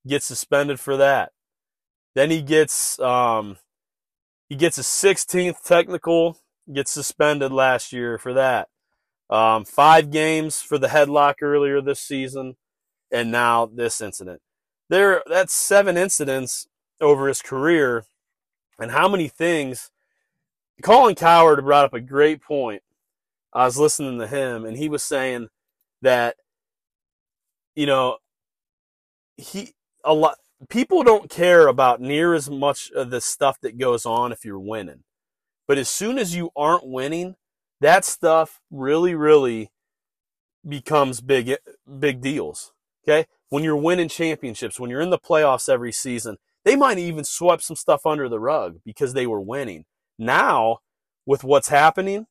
gets 0.07 0.25
suspended 0.25 0.79
for 0.79 0.97
that. 0.97 1.31
Then 2.15 2.31
he 2.31 2.41
gets 2.41 2.99
um, 2.99 3.57
he 4.49 4.55
gets 4.55 4.77
a 4.77 4.81
16th 4.81 5.63
technical, 5.63 6.37
gets 6.71 6.91
suspended 6.91 7.51
last 7.51 7.93
year 7.93 8.17
for 8.17 8.33
that. 8.33 8.69
Um, 9.29 9.63
five 9.63 10.09
games 10.09 10.61
for 10.61 10.77
the 10.77 10.87
headlock 10.87 11.35
earlier 11.41 11.81
this 11.81 11.99
season, 11.99 12.55
and 13.11 13.31
now 13.31 13.67
this 13.67 14.01
incident. 14.01 14.41
There, 14.89 15.21
that's 15.27 15.53
seven 15.53 15.97
incidents 15.97 16.67
over 16.99 17.27
his 17.27 17.43
career, 17.43 18.05
and 18.79 18.91
how 18.91 19.07
many 19.07 19.27
things 19.27 19.91
Colin 20.81 21.15
Cowherd 21.15 21.63
brought 21.63 21.85
up 21.85 21.93
a 21.93 21.99
great 21.99 22.41
point. 22.41 22.83
I 23.53 23.65
was 23.65 23.77
listening 23.77 24.19
to 24.19 24.27
him, 24.27 24.65
and 24.65 24.77
he 24.77 24.87
was 24.89 25.03
saying 25.03 25.49
that, 26.01 26.35
you 27.75 27.85
know, 27.85 28.17
he 29.37 29.73
a 30.03 30.13
lot 30.13 30.37
people 30.67 31.03
don't 31.03 31.29
care 31.29 31.67
about 31.67 32.01
near 32.01 32.33
as 32.33 32.49
much 32.49 32.91
of 32.91 33.09
the 33.09 33.21
stuff 33.21 33.59
that 33.61 33.77
goes 33.77 34.05
on 34.05 34.31
if 34.31 34.43
you're 34.43 34.59
winning. 34.59 35.03
But 35.67 35.77
as 35.77 35.87
soon 35.87 36.17
as 36.17 36.35
you 36.35 36.49
aren't 36.55 36.87
winning, 36.87 37.35
that 37.79 38.03
stuff 38.03 38.59
really, 38.69 39.15
really 39.15 39.71
becomes 40.67 41.21
big, 41.21 41.55
big 41.99 42.21
deals. 42.21 42.73
Okay. 43.03 43.27
When 43.49 43.63
you're 43.63 43.77
winning 43.77 44.09
championships, 44.09 44.79
when 44.79 44.89
you're 44.89 45.01
in 45.01 45.09
the 45.09 45.17
playoffs 45.17 45.69
every 45.69 45.91
season, 45.91 46.37
they 46.65 46.75
might 46.75 46.97
even 46.97 47.23
sweep 47.23 47.61
some 47.61 47.75
stuff 47.75 48.05
under 48.05 48.27
the 48.27 48.39
rug 48.39 48.79
because 48.85 49.13
they 49.13 49.25
were 49.25 49.41
winning. 49.41 49.85
Now, 50.17 50.79
with 51.25 51.43
what's 51.43 51.69
happening, 51.69 52.27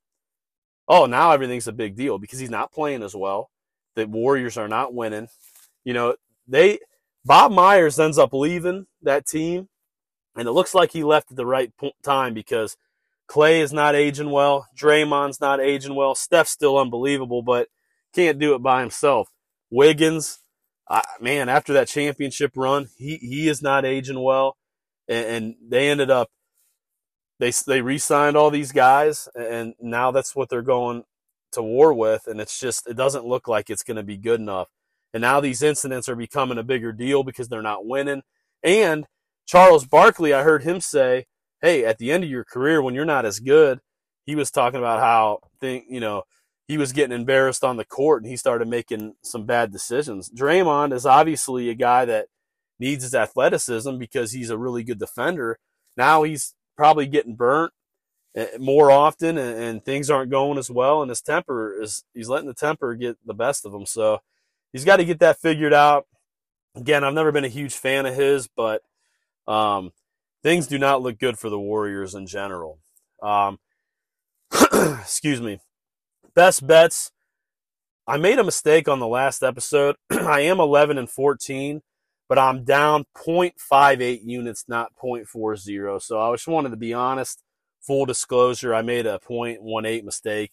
oh, 0.86 1.06
now 1.06 1.32
everything's 1.32 1.66
a 1.66 1.72
big 1.72 1.96
deal 1.96 2.18
because 2.18 2.38
he's 2.38 2.50
not 2.50 2.72
playing 2.72 3.02
as 3.02 3.16
well. 3.16 3.50
The 3.96 4.06
Warriors 4.06 4.58
are 4.58 4.68
not 4.68 4.94
winning. 4.94 5.28
You 5.84 5.94
know, 5.94 6.16
they 6.46 6.78
Bob 7.28 7.52
Myers 7.52 8.00
ends 8.00 8.16
up 8.16 8.32
leaving 8.32 8.86
that 9.02 9.26
team, 9.26 9.68
and 10.34 10.48
it 10.48 10.52
looks 10.52 10.74
like 10.74 10.92
he 10.92 11.04
left 11.04 11.30
at 11.30 11.36
the 11.36 11.44
right 11.44 11.70
time 12.02 12.32
because 12.32 12.78
Clay 13.26 13.60
is 13.60 13.70
not 13.70 13.94
aging 13.94 14.30
well, 14.30 14.66
Draymond's 14.74 15.38
not 15.38 15.60
aging 15.60 15.94
well, 15.94 16.14
Steph's 16.14 16.52
still 16.52 16.78
unbelievable, 16.78 17.42
but 17.42 17.68
can't 18.14 18.38
do 18.38 18.54
it 18.54 18.62
by 18.62 18.80
himself. 18.80 19.28
Wiggins, 19.70 20.40
man, 21.20 21.50
after 21.50 21.74
that 21.74 21.88
championship 21.88 22.52
run, 22.56 22.88
he 22.96 23.16
he 23.18 23.46
is 23.46 23.60
not 23.60 23.84
aging 23.84 24.22
well, 24.22 24.56
and, 25.06 25.26
and 25.26 25.54
they 25.68 25.90
ended 25.90 26.10
up 26.10 26.30
they 27.38 27.52
they 27.66 27.82
re-signed 27.82 28.38
all 28.38 28.50
these 28.50 28.72
guys, 28.72 29.28
and 29.34 29.74
now 29.78 30.10
that's 30.12 30.34
what 30.34 30.48
they're 30.48 30.62
going 30.62 31.02
to 31.52 31.62
war 31.62 31.92
with, 31.92 32.22
and 32.26 32.40
it's 32.40 32.58
just 32.58 32.88
it 32.88 32.96
doesn't 32.96 33.26
look 33.26 33.46
like 33.46 33.68
it's 33.68 33.82
going 33.82 33.98
to 33.98 34.02
be 34.02 34.16
good 34.16 34.40
enough. 34.40 34.68
And 35.14 35.20
now 35.22 35.40
these 35.40 35.62
incidents 35.62 36.08
are 36.08 36.16
becoming 36.16 36.58
a 36.58 36.62
bigger 36.62 36.92
deal 36.92 37.22
because 37.22 37.48
they're 37.48 37.62
not 37.62 37.86
winning. 37.86 38.22
And 38.62 39.06
Charles 39.46 39.86
Barkley, 39.86 40.34
I 40.34 40.42
heard 40.42 40.62
him 40.62 40.80
say, 40.80 41.26
"Hey, 41.62 41.84
at 41.84 41.98
the 41.98 42.12
end 42.12 42.24
of 42.24 42.30
your 42.30 42.44
career, 42.44 42.82
when 42.82 42.94
you're 42.94 43.04
not 43.04 43.24
as 43.24 43.40
good," 43.40 43.80
he 44.26 44.34
was 44.34 44.50
talking 44.50 44.78
about 44.78 45.00
how 45.00 45.40
think 45.60 45.86
you 45.88 46.00
know 46.00 46.24
he 46.66 46.76
was 46.76 46.92
getting 46.92 47.16
embarrassed 47.18 47.64
on 47.64 47.78
the 47.78 47.84
court 47.84 48.22
and 48.22 48.30
he 48.30 48.36
started 48.36 48.68
making 48.68 49.14
some 49.22 49.46
bad 49.46 49.72
decisions. 49.72 50.30
Draymond 50.30 50.92
is 50.92 51.06
obviously 51.06 51.70
a 51.70 51.74
guy 51.74 52.04
that 52.04 52.26
needs 52.78 53.02
his 53.02 53.14
athleticism 53.14 53.96
because 53.96 54.32
he's 54.32 54.50
a 54.50 54.58
really 54.58 54.84
good 54.84 54.98
defender. 54.98 55.58
Now 55.96 56.22
he's 56.24 56.54
probably 56.76 57.06
getting 57.06 57.34
burnt 57.34 57.72
eh, 58.36 58.58
more 58.58 58.90
often 58.90 59.38
and, 59.38 59.58
and, 59.58 59.84
things 59.84 60.10
aren't 60.10 60.30
going 60.30 60.58
as 60.58 60.70
well 60.70 61.02
and 61.02 61.08
his 61.08 61.20
temper 61.20 61.80
is 61.80 62.04
he's 62.14 62.28
letting 62.28 62.46
the 62.46 62.54
temper 62.54 62.94
get 62.94 63.16
the 63.26 63.34
best 63.34 63.66
of 63.66 63.74
him 63.74 63.84
so 63.84 64.20
he's 64.72 64.84
got 64.84 64.96
to 64.96 65.04
get 65.04 65.20
that 65.20 65.40
figured 65.40 65.72
out. 65.72 66.06
Again, 66.74 67.04
I've 67.04 67.14
never 67.14 67.32
been 67.32 67.44
a 67.44 67.48
huge 67.48 67.74
fan 67.74 68.06
of 68.06 68.14
his, 68.14 68.48
but 68.48 68.82
um, 69.46 69.92
things 70.42 70.66
do 70.66 70.78
not 70.78 71.02
look 71.02 71.18
good 71.18 71.38
for 71.38 71.50
the 71.50 71.58
Warriors 71.58 72.14
in 72.14 72.26
general. 72.26 72.78
Um, 73.22 73.58
excuse 74.72 75.40
me. 75.40 75.60
Best 76.34 76.66
bets. 76.66 77.10
I 78.06 78.16
made 78.16 78.38
a 78.38 78.44
mistake 78.44 78.88
on 78.88 79.00
the 79.00 79.06
last 79.06 79.42
episode. 79.42 79.96
I 80.10 80.40
am 80.40 80.60
11 80.60 80.96
and 80.98 81.10
14, 81.10 81.82
but 82.28 82.38
I'm 82.38 82.64
down 82.64 83.04
0.58 83.16 84.20
units, 84.24 84.64
not 84.68 84.92
0.40. 85.02 86.00
So 86.00 86.20
I 86.20 86.32
just 86.32 86.48
wanted 86.48 86.70
to 86.70 86.76
be 86.76 86.94
honest. 86.94 87.42
Full 87.80 88.06
disclosure, 88.06 88.74
I 88.74 88.82
made 88.82 89.06
a 89.06 89.18
0.18 89.18 90.04
mistake. 90.04 90.52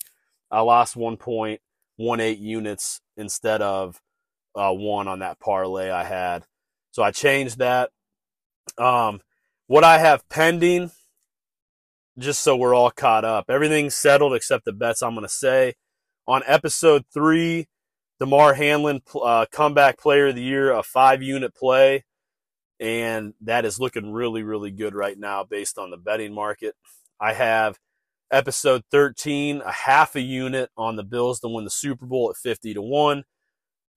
I 0.51 0.62
lost 0.62 0.95
1.18 0.95 2.39
units 2.39 3.01
instead 3.17 3.62
of 3.62 4.01
uh, 4.55 4.71
one 4.71 5.07
on 5.07 5.19
that 5.19 5.39
parlay 5.39 5.89
I 5.89 6.03
had. 6.03 6.45
So 6.91 7.03
I 7.03 7.11
changed 7.11 7.59
that. 7.59 7.91
Um, 8.77 9.21
what 9.67 9.83
I 9.83 9.97
have 9.97 10.27
pending, 10.29 10.91
just 12.17 12.41
so 12.41 12.55
we're 12.55 12.73
all 12.73 12.91
caught 12.91 13.25
up, 13.25 13.45
everything's 13.49 13.95
settled 13.95 14.33
except 14.33 14.65
the 14.65 14.73
bets 14.73 15.01
I'm 15.01 15.13
going 15.13 15.25
to 15.25 15.29
say. 15.29 15.73
On 16.27 16.41
episode 16.45 17.03
three, 17.13 17.67
Damar 18.19 18.53
Hamlin, 18.53 19.01
uh, 19.21 19.45
comeback 19.51 19.99
player 19.99 20.27
of 20.27 20.35
the 20.35 20.41
year, 20.41 20.71
a 20.71 20.83
five 20.83 21.21
unit 21.21 21.53
play. 21.53 22.05
And 22.79 23.33
that 23.41 23.65
is 23.65 23.79
looking 23.79 24.11
really, 24.11 24.43
really 24.43 24.71
good 24.71 24.95
right 24.95 25.17
now 25.17 25.43
based 25.43 25.77
on 25.77 25.91
the 25.91 25.97
betting 25.97 26.33
market. 26.33 26.75
I 27.19 27.33
have 27.33 27.77
episode 28.31 28.83
13, 28.91 29.61
a 29.61 29.71
half 29.71 30.15
a 30.15 30.21
unit 30.21 30.69
on 30.77 30.95
the 30.95 31.03
Bills 31.03 31.39
to 31.39 31.47
win 31.47 31.63
the 31.63 31.69
Super 31.69 32.05
Bowl 32.05 32.29
at 32.29 32.37
50 32.37 32.73
to 32.73 32.81
1. 32.81 33.23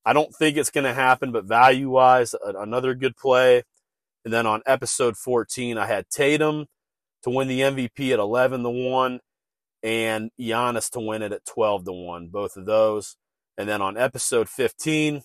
I 0.08 0.14
don't 0.14 0.34
think 0.34 0.56
it's 0.56 0.70
going 0.70 0.84
to 0.84 0.94
happen, 0.94 1.32
but 1.32 1.44
value 1.44 1.90
wise, 1.90 2.34
another 2.42 2.94
good 2.94 3.14
play. 3.14 3.62
And 4.24 4.32
then 4.32 4.46
on 4.46 4.62
episode 4.64 5.18
14, 5.18 5.76
I 5.76 5.84
had 5.84 6.08
Tatum 6.08 6.64
to 7.24 7.30
win 7.30 7.46
the 7.46 7.60
MVP 7.60 8.14
at 8.14 8.18
11 8.18 8.62
to 8.62 8.70
1 8.70 9.20
and 9.82 10.30
Giannis 10.40 10.88
to 10.92 11.00
win 11.00 11.20
it 11.20 11.32
at 11.32 11.44
12 11.44 11.84
to 11.84 11.92
1, 11.92 12.28
both 12.28 12.56
of 12.56 12.64
those. 12.64 13.18
And 13.58 13.68
then 13.68 13.82
on 13.82 13.98
episode 13.98 14.48
15, 14.48 15.24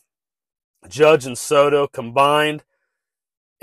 Judge 0.89 1.26
and 1.26 1.38
Soto 1.38 1.88
combined 1.88 2.65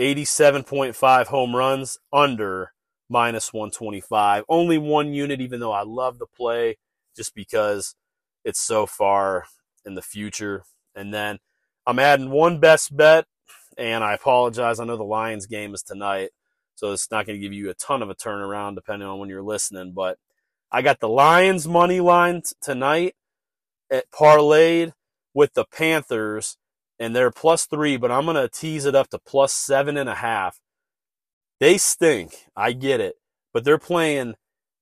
87.5 0.00 1.26
home 1.26 1.54
runs 1.54 1.98
under 2.10 2.72
minus 3.10 3.52
125. 3.52 4.44
Only 4.48 4.78
one 4.78 5.12
unit, 5.12 5.42
even 5.42 5.60
though 5.60 5.72
I 5.72 5.82
love 5.82 6.18
the 6.18 6.24
play 6.24 6.78
just 7.14 7.34
because 7.34 7.94
it's 8.42 8.58
so 8.60 8.86
far 8.86 9.44
in 9.84 9.96
the 9.96 10.00
future. 10.00 10.64
And 10.94 11.12
then 11.12 11.38
I'm 11.86 11.98
adding 11.98 12.30
one 12.30 12.60
best 12.60 12.96
bet, 12.96 13.26
and 13.78 14.04
I 14.04 14.14
apologize. 14.14 14.80
I 14.80 14.84
know 14.84 14.96
the 14.96 15.04
Lions 15.04 15.46
game 15.46 15.74
is 15.74 15.82
tonight, 15.82 16.30
so 16.74 16.92
it's 16.92 17.10
not 17.10 17.26
going 17.26 17.38
to 17.38 17.42
give 17.42 17.52
you 17.52 17.70
a 17.70 17.74
ton 17.74 18.02
of 18.02 18.10
a 18.10 18.14
turnaround 18.14 18.74
depending 18.74 19.08
on 19.08 19.18
when 19.18 19.28
you're 19.28 19.42
listening. 19.42 19.92
But 19.92 20.18
I 20.70 20.82
got 20.82 21.00
the 21.00 21.08
Lions 21.08 21.66
money 21.66 22.00
line 22.00 22.42
t- 22.42 22.54
tonight 22.60 23.14
at 23.90 24.10
parlayed 24.10 24.92
with 25.34 25.54
the 25.54 25.64
Panthers, 25.64 26.56
and 26.98 27.14
they're 27.14 27.30
plus 27.30 27.66
three, 27.66 27.96
but 27.96 28.10
I'm 28.10 28.24
going 28.24 28.36
to 28.36 28.48
tease 28.48 28.84
it 28.84 28.94
up 28.94 29.08
to 29.10 29.18
plus 29.18 29.52
seven 29.52 29.96
and 29.96 30.08
a 30.08 30.16
half. 30.16 30.60
They 31.60 31.78
stink. 31.78 32.46
I 32.56 32.72
get 32.72 33.00
it. 33.00 33.16
But 33.52 33.64
they're 33.64 33.78
playing 33.78 34.34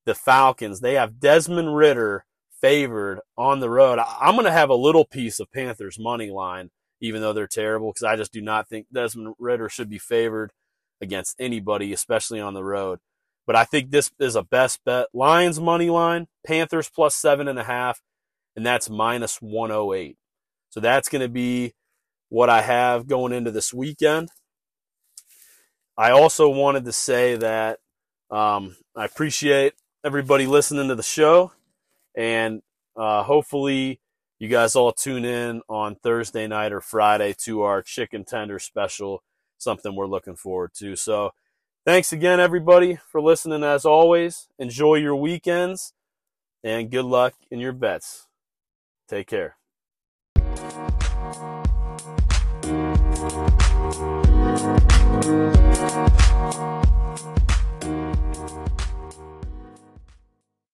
the 0.04 0.14
Falcons. 0.14 0.80
They 0.80 0.94
have 0.94 1.20
Desmond 1.20 1.76
Ridder 1.76 2.24
favored 2.60 3.20
on 3.36 3.60
the 3.60 3.70
road. 3.70 3.98
I'm 3.98 4.34
going 4.34 4.44
to 4.44 4.52
have 4.52 4.70
a 4.70 4.74
little 4.74 5.04
piece 5.04 5.40
of 5.40 5.52
Panthers 5.52 5.98
money 5.98 6.30
line, 6.30 6.70
even 7.00 7.20
though 7.20 7.32
they're 7.32 7.46
terrible, 7.46 7.90
because 7.90 8.04
I 8.04 8.16
just 8.16 8.32
do 8.32 8.40
not 8.40 8.68
think 8.68 8.86
Desmond 8.92 9.34
Ridder 9.38 9.68
should 9.68 9.88
be 9.88 9.98
favored 9.98 10.52
against 11.00 11.36
anybody, 11.38 11.92
especially 11.92 12.40
on 12.40 12.54
the 12.54 12.64
road. 12.64 12.98
But 13.46 13.56
I 13.56 13.64
think 13.64 13.90
this 13.90 14.10
is 14.18 14.36
a 14.36 14.42
best 14.42 14.80
bet. 14.84 15.06
Lions 15.14 15.58
money 15.58 15.88
line, 15.88 16.26
Panthers 16.46 16.90
plus 16.90 17.14
seven 17.14 17.48
and 17.48 17.58
a 17.58 17.64
half, 17.64 18.00
and 18.54 18.66
that's 18.66 18.90
minus 18.90 19.40
108. 19.40 20.16
So 20.70 20.80
that's 20.80 21.08
going 21.08 21.22
to 21.22 21.28
be 21.28 21.72
what 22.28 22.50
I 22.50 22.60
have 22.60 23.06
going 23.06 23.32
into 23.32 23.50
this 23.50 23.72
weekend. 23.72 24.28
I 25.96 26.10
also 26.10 26.48
wanted 26.48 26.84
to 26.84 26.92
say 26.92 27.36
that 27.36 27.78
um, 28.30 28.76
I 28.94 29.04
appreciate 29.04 29.74
everybody 30.04 30.46
listening 30.46 30.88
to 30.88 30.94
the 30.94 31.02
show. 31.02 31.52
And 32.18 32.60
uh, 32.96 33.22
hopefully 33.22 34.00
you 34.38 34.48
guys 34.48 34.76
all 34.76 34.92
tune 34.92 35.24
in 35.24 35.62
on 35.68 35.94
Thursday 35.94 36.46
night 36.46 36.72
or 36.72 36.82
Friday 36.82 37.34
to 37.44 37.62
our 37.62 37.80
chicken 37.80 38.24
tender 38.24 38.58
special, 38.58 39.22
something 39.56 39.96
we're 39.96 40.06
looking 40.06 40.36
forward 40.36 40.72
to. 40.74 40.96
So 40.96 41.30
thanks 41.86 42.12
again, 42.12 42.40
everybody, 42.40 42.98
for 43.10 43.22
listening 43.22 43.64
as 43.64 43.86
always. 43.86 44.48
Enjoy 44.58 44.96
your 44.96 45.16
weekends 45.16 45.94
and 46.62 46.90
good 46.90 47.06
luck 47.06 47.32
in 47.50 47.60
your 47.60 47.72
bets. 47.72 48.26
Take 49.08 49.28
care. 49.28 49.56